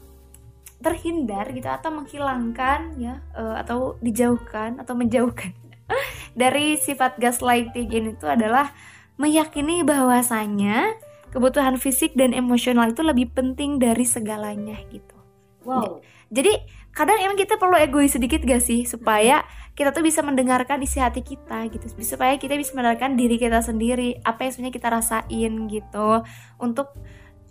[0.84, 5.56] terhindar gitu atau menghilangkan ya eh, atau dijauhkan atau menjauhkan
[6.42, 8.76] dari sifat gaslighting ini itu adalah
[9.16, 11.00] meyakini bahwasanya
[11.32, 15.16] kebutuhan fisik dan emosional itu lebih penting dari segalanya gitu.
[15.64, 16.60] wow jadi
[16.96, 18.88] kadang emang kita perlu egois sedikit gak sih?
[18.88, 19.44] Supaya
[19.76, 21.92] kita tuh bisa mendengarkan isi hati kita gitu.
[22.00, 24.24] Supaya kita bisa mendengarkan diri kita sendiri.
[24.24, 26.10] Apa yang sebenarnya kita rasain gitu.
[26.64, 26.96] Untuk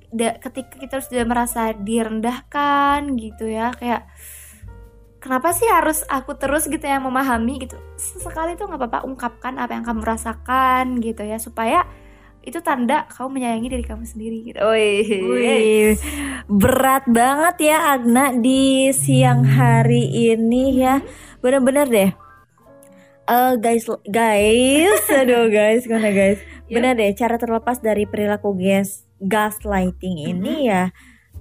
[0.08, 3.76] da- ketika kita sudah merasa direndahkan gitu ya.
[3.76, 4.08] Kayak
[5.20, 7.76] kenapa sih harus aku terus gitu yang memahami gitu?
[8.00, 11.36] Sesekali tuh nggak apa-apa ungkapkan apa yang kamu rasakan gitu ya.
[11.36, 11.84] Supaya
[12.44, 14.60] itu tanda kamu menyayangi diri kamu sendiri gitu.
[15.28, 15.96] Wih.
[16.44, 21.00] Berat banget ya Agna di siang hari ini ya.
[21.40, 22.10] Bener-bener deh.
[23.24, 26.44] Eh guys, guys, aduh guys, gimana guys?
[26.68, 30.92] Bener deh, cara terlepas dari perilaku gas gaslighting ini ya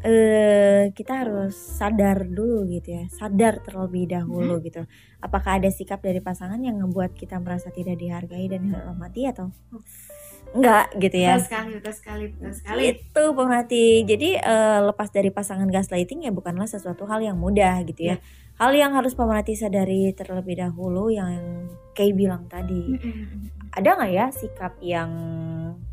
[0.03, 4.83] eh kita harus sadar dulu gitu ya, sadar terlebih dahulu gitu.
[5.23, 9.55] Apakah ada sikap dari pasangan yang ngebuat kita merasa tidak dihargai dan dihormati atau
[10.53, 11.35] enggak gitu ya?
[11.35, 12.81] Betul sekali, betul sekali, betul sekali.
[12.93, 18.13] itu pemerhati jadi eh, lepas dari pasangan gaslighting ya bukanlah sesuatu hal yang mudah gitu
[18.13, 18.17] ya
[18.61, 22.97] hal yang harus pemerhati sadari terlebih dahulu yang Kay bilang tadi
[23.69, 25.09] ada nggak ya sikap yang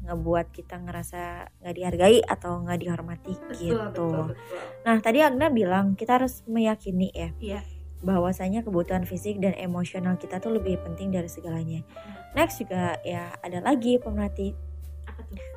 [0.05, 4.61] ngebuat kita ngerasa nggak dihargai atau nggak dihormati Betul, gitu betul, betul.
[4.85, 7.61] nah tadi Agna bilang kita harus meyakini ya Iya.
[8.01, 11.85] Bahwasanya kebutuhan fisik dan emosional kita tuh lebih penting dari segalanya.
[12.33, 14.57] Next juga ya ada lagi pemerhati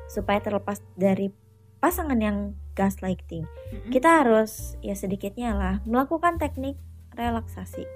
[0.08, 1.32] supaya terlepas dari
[1.80, 3.44] pasangan yang gaslighting.
[3.44, 3.90] Mm-mm.
[3.90, 6.74] kita harus ya sedikitnya lah melakukan teknik
[7.14, 7.86] relaksasi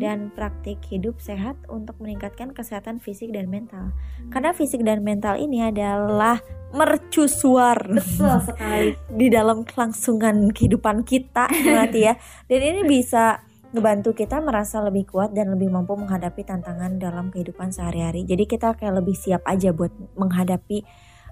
[0.00, 3.92] dan praktik hidup sehat untuk meningkatkan kesehatan fisik dan mental.
[3.92, 4.32] Hmm.
[4.32, 6.40] karena fisik dan mental ini adalah
[6.72, 8.96] mercusuar betul sekali.
[9.20, 12.14] di dalam kelangsungan kehidupan kita berarti ya.
[12.48, 13.45] Dan ini bisa
[13.76, 18.72] ngebantu kita merasa lebih kuat dan lebih mampu menghadapi tantangan dalam kehidupan sehari-hari jadi kita
[18.80, 20.80] kayak lebih siap aja buat menghadapi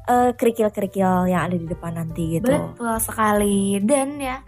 [0.09, 3.81] eh, kerikil-kerikil yang ada di depan nanti gitu Betul sekali.
[3.81, 4.41] Dan ya,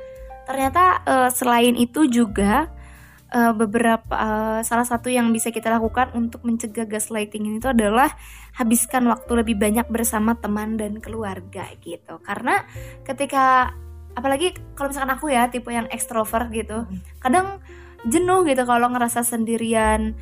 [0.44, 2.68] ternyata eh, selain itu juga
[3.32, 8.12] eh, beberapa eh, salah satu yang bisa kita lakukan untuk mencegah gaslighting ini itu adalah
[8.56, 12.20] habiskan waktu lebih banyak bersama teman dan keluarga gitu.
[12.20, 12.64] Karena
[13.04, 13.72] ketika
[14.16, 16.88] apalagi kalau misalkan aku ya tipe yang ekstrovert gitu,
[17.20, 17.60] kadang
[18.04, 20.12] jenuh gitu kalau ngerasa sendirian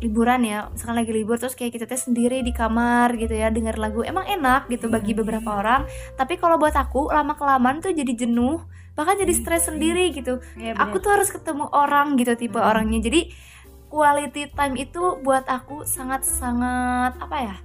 [0.00, 0.68] liburan ya.
[0.72, 4.00] Misalkan lagi libur terus kayak kita teh sendiri di kamar gitu ya dengar lagu.
[4.00, 5.84] Emang enak gitu bagi beberapa orang.
[6.16, 8.64] Tapi kalau buat aku lama kelamaan tuh jadi jenuh
[8.94, 10.38] bahkan jadi stres sendiri gitu.
[10.78, 12.68] Aku tuh harus ketemu orang gitu tipe Hmm.
[12.70, 13.02] orangnya.
[13.02, 13.34] Jadi
[13.94, 17.56] quality time itu buat aku sangat sangat apa ya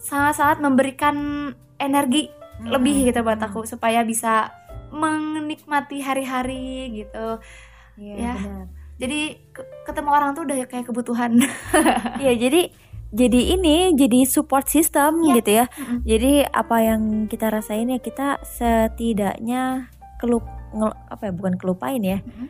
[0.00, 1.16] sangat sangat memberikan
[1.76, 2.32] energi
[2.64, 4.52] lebih gitu buat aku supaya bisa
[4.88, 7.40] menikmati hari-hari gitu
[7.94, 8.32] Iya, Ya.
[8.34, 8.64] benar.
[8.94, 11.30] jadi ke- ketemu orang tuh udah kayak kebutuhan
[12.22, 12.62] Iya, jadi
[13.10, 15.34] jadi ini jadi support system Iya.
[15.36, 15.64] gitu ya.
[15.68, 15.98] Mm-mm.
[16.02, 22.18] Jadi apa yang kita rasain ya kita setidaknya kelup ngel- apa ya bukan kelupain ya.
[22.20, 22.48] Mm-mm.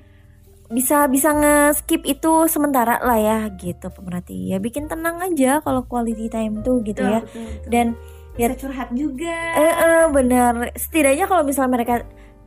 [0.66, 4.48] Bisa bisa nge-skip itu sementara lah ya gitu pemerhati.
[4.48, 7.20] Ya bikin tenang aja kalau quality time tuh gitu ya.
[7.20, 7.68] Betul, betul, betul.
[7.68, 7.86] Dan
[8.34, 11.94] ya bisa curhat juga eh, eh, bener setidaknya kalau misalnya mereka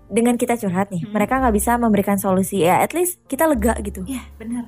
[0.07, 1.11] dengan kita curhat nih, Hmm.
[1.11, 2.79] mereka nggak bisa memberikan solusi ya.
[2.79, 4.03] At least kita lega gitu.
[4.03, 4.65] ya benar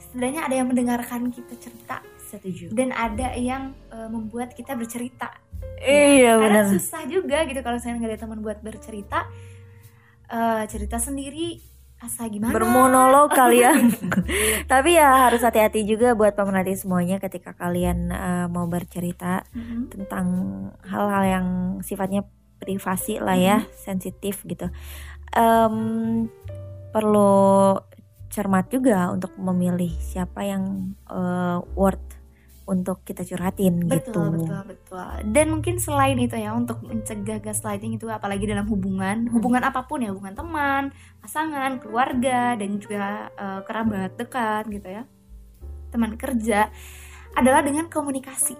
[0.00, 2.72] setidaknya ada yang mendengarkan kita cerita Setuju.
[2.72, 5.30] dan ada yang eh, membuat kita bercerita
[5.78, 6.72] Iya karena benar.
[6.72, 9.30] susah juga gitu kalau misalnya nggak ada teman buat bercerita
[10.26, 11.62] eh, cerita sendiri
[12.00, 13.92] asa gimana bermonolog kalian.
[14.64, 19.92] Tapi ya harus hati-hati juga buat pemerhati semuanya ketika kalian eh, mau bercerita Mhm.
[19.92, 20.26] tentang
[20.82, 21.46] hal-hal yang
[21.80, 22.24] sifatnya
[22.60, 24.68] privasi lah ya, sensitif gitu.
[25.32, 26.28] Em,
[26.92, 27.80] perlu
[28.30, 32.20] cermat juga untuk memilih siapa yang eh, worth
[32.70, 34.14] untuk kita curhatin gitu.
[34.14, 35.10] Betul, betul, betul.
[35.34, 40.06] Dan mungkin selain itu ya untuk mencegah gaslighting itu apalagi dalam hubungan, hubungan apa pun
[40.06, 45.02] ya, hubungan teman, pasangan, keluarga dan juga eh, kerabat dekat gitu ya.
[45.90, 46.70] Teman kerja
[47.34, 48.54] adalah dengan komunikasi.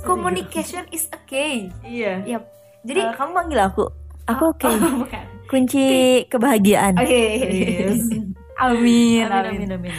[0.00, 1.68] Communication is a key.
[1.84, 2.24] Iya.
[2.24, 2.59] Yap.
[2.84, 3.84] Jadi Eh, kamu panggil aku.
[4.30, 4.66] Aku oke.
[4.70, 5.24] Oh, bukan.
[5.50, 5.86] Kunci
[6.30, 6.94] kebahagiaan.
[6.94, 7.24] Oke.
[7.42, 8.06] Yes.
[8.64, 9.68] amin, amin.
[9.72, 9.94] amin.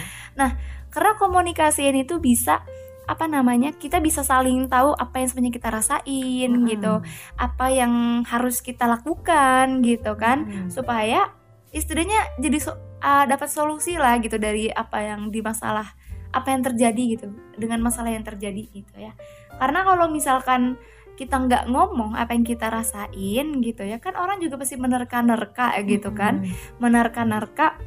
[0.92, 2.68] Karena komunikasi ini tuh bisa
[3.08, 3.72] apa namanya?
[3.76, 6.68] Kita bisa saling tahu apa yang sebenarnya kita rasain Mm-mm.
[6.68, 6.94] gitu.
[7.40, 10.48] Apa yang harus kita lakukan gitu kan.
[10.48, 10.68] Mm.
[10.68, 11.32] Supaya
[11.72, 15.96] istilahnya jadi so- ah, dapat solusi lah gitu dari apa yang di masalah
[16.32, 17.28] apa yang terjadi gitu
[17.60, 19.16] dengan masalah yang terjadi gitu ya.
[19.60, 20.76] Karena kalau misalkan
[21.20, 23.98] kita nggak ngomong apa yang kita rasain gitu ya.
[24.02, 26.44] Kan orang juga pasti menerka-nerka gitu kan.
[26.82, 27.78] Menerka-nerka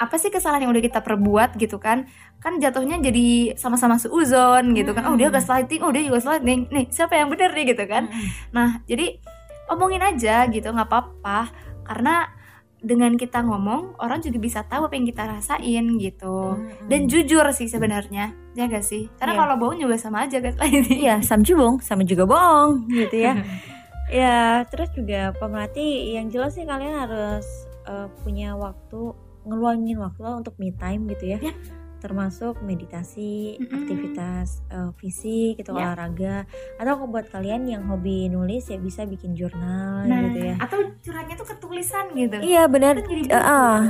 [0.00, 2.08] apa sih kesalahan yang udah kita perbuat gitu kan?
[2.40, 5.04] Kan jatuhnya jadi sama-sama seuzon gitu kan.
[5.12, 8.08] Oh dia gaslighting oh dia juga gaslighting nih siapa yang bener nih gitu kan?
[8.56, 9.20] Nah jadi
[9.68, 11.52] omongin aja gitu nggak apa-apa.
[11.84, 12.32] Karena
[12.80, 16.88] dengan kita ngomong orang juga bisa tahu apa yang kita rasain gitu Mm-mm.
[16.88, 19.40] dan jujur sih sebenarnya ya gak sih karena Iya.
[19.44, 23.32] kalau bohong juga sama aja ini Iya, sama juga bohong, sama juga bohong gitu ya.
[24.10, 27.46] ya, terus juga pemerhati yang jelas sih kalian harus
[27.84, 29.12] eh, punya waktu
[29.46, 31.38] ngeluangin waktu lah untuk me time gitu ya.
[31.40, 31.54] Ya.
[32.00, 33.76] Termasuk meditasi, Mm-mm.
[33.76, 35.92] aktivitas eh, fisik gitu, Ya.
[35.92, 40.54] olahraga atau buat kalian yang hobi nulis ya bisa bikin jurnal nah gitu ya.
[40.56, 43.28] atau curhatnya tuh ketulisan gitu Iya benar, buku.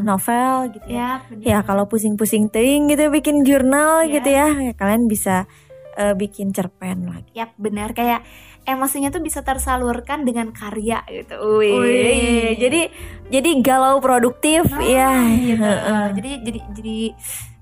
[0.02, 0.98] novel gitu ya.
[0.98, 1.44] ya bener.
[1.46, 4.12] Ya kalau pusing-pusing ting gitu bikin jurnal Ya.
[4.12, 5.46] gitu ya, ya kalian bisa
[5.92, 7.30] eh, bikin cerpen lagi.
[7.32, 8.22] Yap benar kayak
[8.62, 11.34] emosinya tuh bisa tersalurkan dengan karya gitu.
[11.58, 11.74] Wih.
[11.74, 12.80] Wih, jadi
[13.28, 15.10] jadi galau produktif Nah, ya.
[15.34, 15.60] gitu.
[15.60, 16.04] Heeh.
[16.14, 16.98] Jadi jadi jadi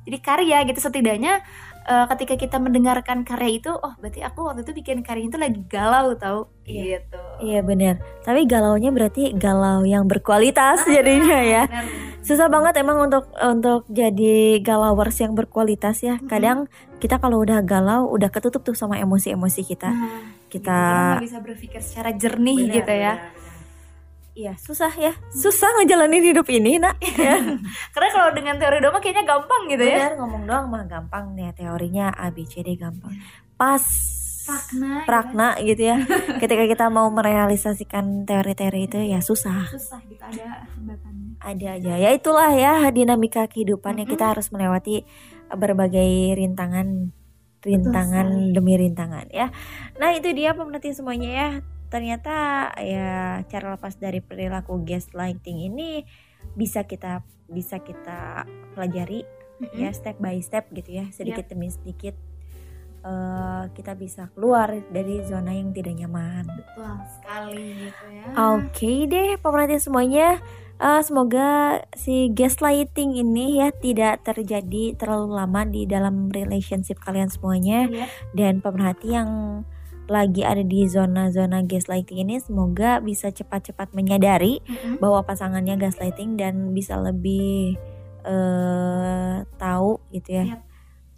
[0.09, 1.45] jadi karya gitu setidaknya
[1.85, 5.61] eh, ketika kita mendengarkan karya itu, oh berarti aku waktu itu bikin karya itu lagi
[5.69, 7.01] galau tau Iya.
[7.01, 7.21] gitu.
[7.41, 7.95] Iya benar.
[8.21, 11.65] Tapi galaunya berarti galau yang berkualitas jadinya ya.
[11.65, 11.85] Benar.
[12.21, 16.21] Susah banget emang untuk untuk jadi galawers yang berkualitas ya.
[16.21, 16.29] Mm-mm.
[16.29, 16.59] Kadang
[17.01, 19.89] kita kalau udah galau udah ketutup tuh sama emosi-emosi kita.
[19.89, 20.81] Nah, Kita
[21.21, 23.33] bisa berpikir secara jernih gitu ya.
[24.39, 25.11] Iya, susah ya.
[25.35, 27.03] Susah ngejalanin hidup ini, Nak.
[27.19, 27.43] ya.
[27.91, 29.99] Karena kalau dengan teori doma kayaknya gampang gitu ya.
[29.99, 33.19] Benar ngomong doang mah gampang nih teorinya A B C D gampang.
[33.59, 33.83] Pas
[34.49, 35.97] Prakna, gitu prakna gitu ya.
[36.43, 39.69] Ketika kita mau merealisasikan teori-teori itu ya susah.
[39.75, 41.29] susah gitu ada hambatannya.
[41.43, 41.95] Ada aja.
[41.99, 45.03] Ya itulah ya dinamika kehidupan yang kita harus melewati
[45.51, 47.11] berbagai rintangan
[47.59, 49.51] rintangan demi rintangan ya.
[49.99, 51.49] Nah, itu dia pemerhati semuanya ya.
[51.89, 56.05] Ternyata ya cara lepas dari perilaku gaslighting ini
[56.55, 58.45] bisa kita bisa kita
[58.77, 59.25] pelajari
[59.75, 62.15] ya step by step gitu ya sedikit demi sedikit
[63.03, 66.47] eh, kita bisa keluar dari zona yang tidak nyaman.
[66.47, 68.25] Betul sekali gitu ya.
[68.55, 70.39] Oke deh pemerhati semuanya
[70.79, 77.91] Eh, semoga si gaslighting ini ya tidak terjadi terlalu lama di dalam relationship kalian semuanya
[77.91, 78.07] Iya.
[78.31, 79.31] dan pemerhati yang
[80.09, 84.99] lagi ada di zona-zona gaslighting ini semoga bisa cepat-cepat menyadari Mm-mm.
[84.99, 87.79] bahwa pasangannya gaslighting dan bisa lebih
[88.29, 90.61] eh tahu gitu ya Yap.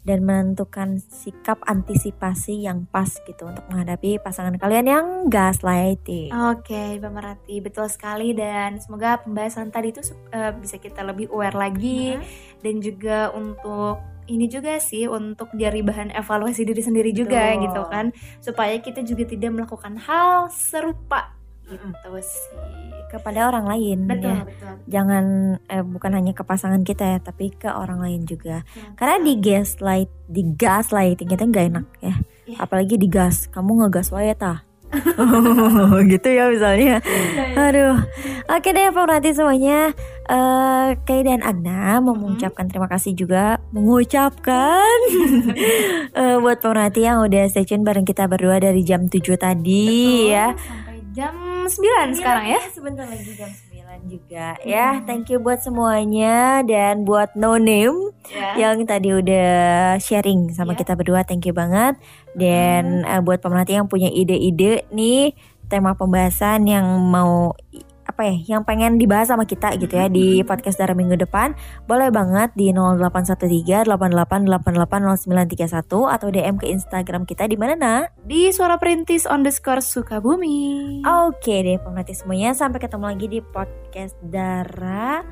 [0.00, 6.32] dan menentukan sikap antisipasi yang pas gitu untuk menghadapi pasangan kalian yang gaslighting.
[6.32, 10.00] Oke, pemerhati betul sekali dan semoga pembahasan tadi itu
[10.32, 12.16] eh, bisa kita lebih aware lagi
[12.64, 14.00] dan juga untuk
[14.30, 17.62] ini juga sih untuk dari bahan evaluasi diri sendiri juga Betul.
[17.66, 18.06] gitu kan
[18.38, 21.34] supaya kita juga tidak melakukan hal serupa
[21.70, 22.50] gitu sih.
[23.10, 24.42] kepada orang lain Betul, ya.
[24.46, 24.74] betul.
[24.90, 25.24] Jangan
[25.66, 28.62] eh, bukan hanya ke pasangan kita ya, tapi ke orang lain juga.
[28.62, 28.94] betul.
[28.94, 32.14] Karena di gaslight, di gaslighting itu nggak enak ya.
[32.46, 32.56] Iya.
[32.58, 34.62] Apalagi di gas, kamu ngegas wae tah.
[36.12, 36.98] gitu ya misalnya.
[37.00, 37.96] Iya, Aduh.
[38.50, 39.94] Oke deh pemerhati semuanya.
[40.26, 44.98] Eh Kay dan Agna mau mengucapkan terima kasih juga mengucapkan
[46.20, 50.30] eh, buat pemerhati yang udah stay tune bareng kita berdua dari jam 7 tadi Betul,
[50.30, 50.46] ya.
[50.54, 51.34] Sampai jam
[51.66, 52.60] 9 sekarang ya.
[52.70, 55.02] Sebentar lagi jam 9 juga ya.
[55.02, 58.54] Thank you buat semuanya dan buat no name Ya.
[58.68, 59.50] yang tadi udah
[59.98, 60.84] sharing sama Ya.
[60.84, 61.26] kita berdua.
[61.26, 61.98] Thank you banget.
[62.34, 65.34] Dan eh, buat pemerhati yang punya ide-ide nih
[65.70, 67.54] tema pembahasan yang mau
[68.10, 71.54] apa ya yang pengen dibahas sama kita gitu ya di podcast darah minggu depan
[71.86, 78.18] boleh banget di 0813 88880931 atau DM ke Instagram kita di mana nak?
[78.26, 81.06] Di suara perintis underscore Sukabumi.
[81.06, 85.22] Oke deh pemerhati semuanya sampai ketemu lagi di podcast Dara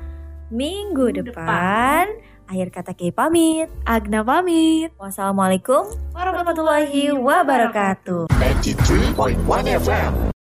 [0.49, 2.09] minggu Minggu depan.
[2.49, 3.69] Akhir kata Kay pamit.
[3.85, 4.89] Agna pamit.
[4.97, 5.85] Wassalamualaikum
[6.17, 8.25] warahmatullahi wabarakatuh.
[8.33, 10.33] 93.1 FM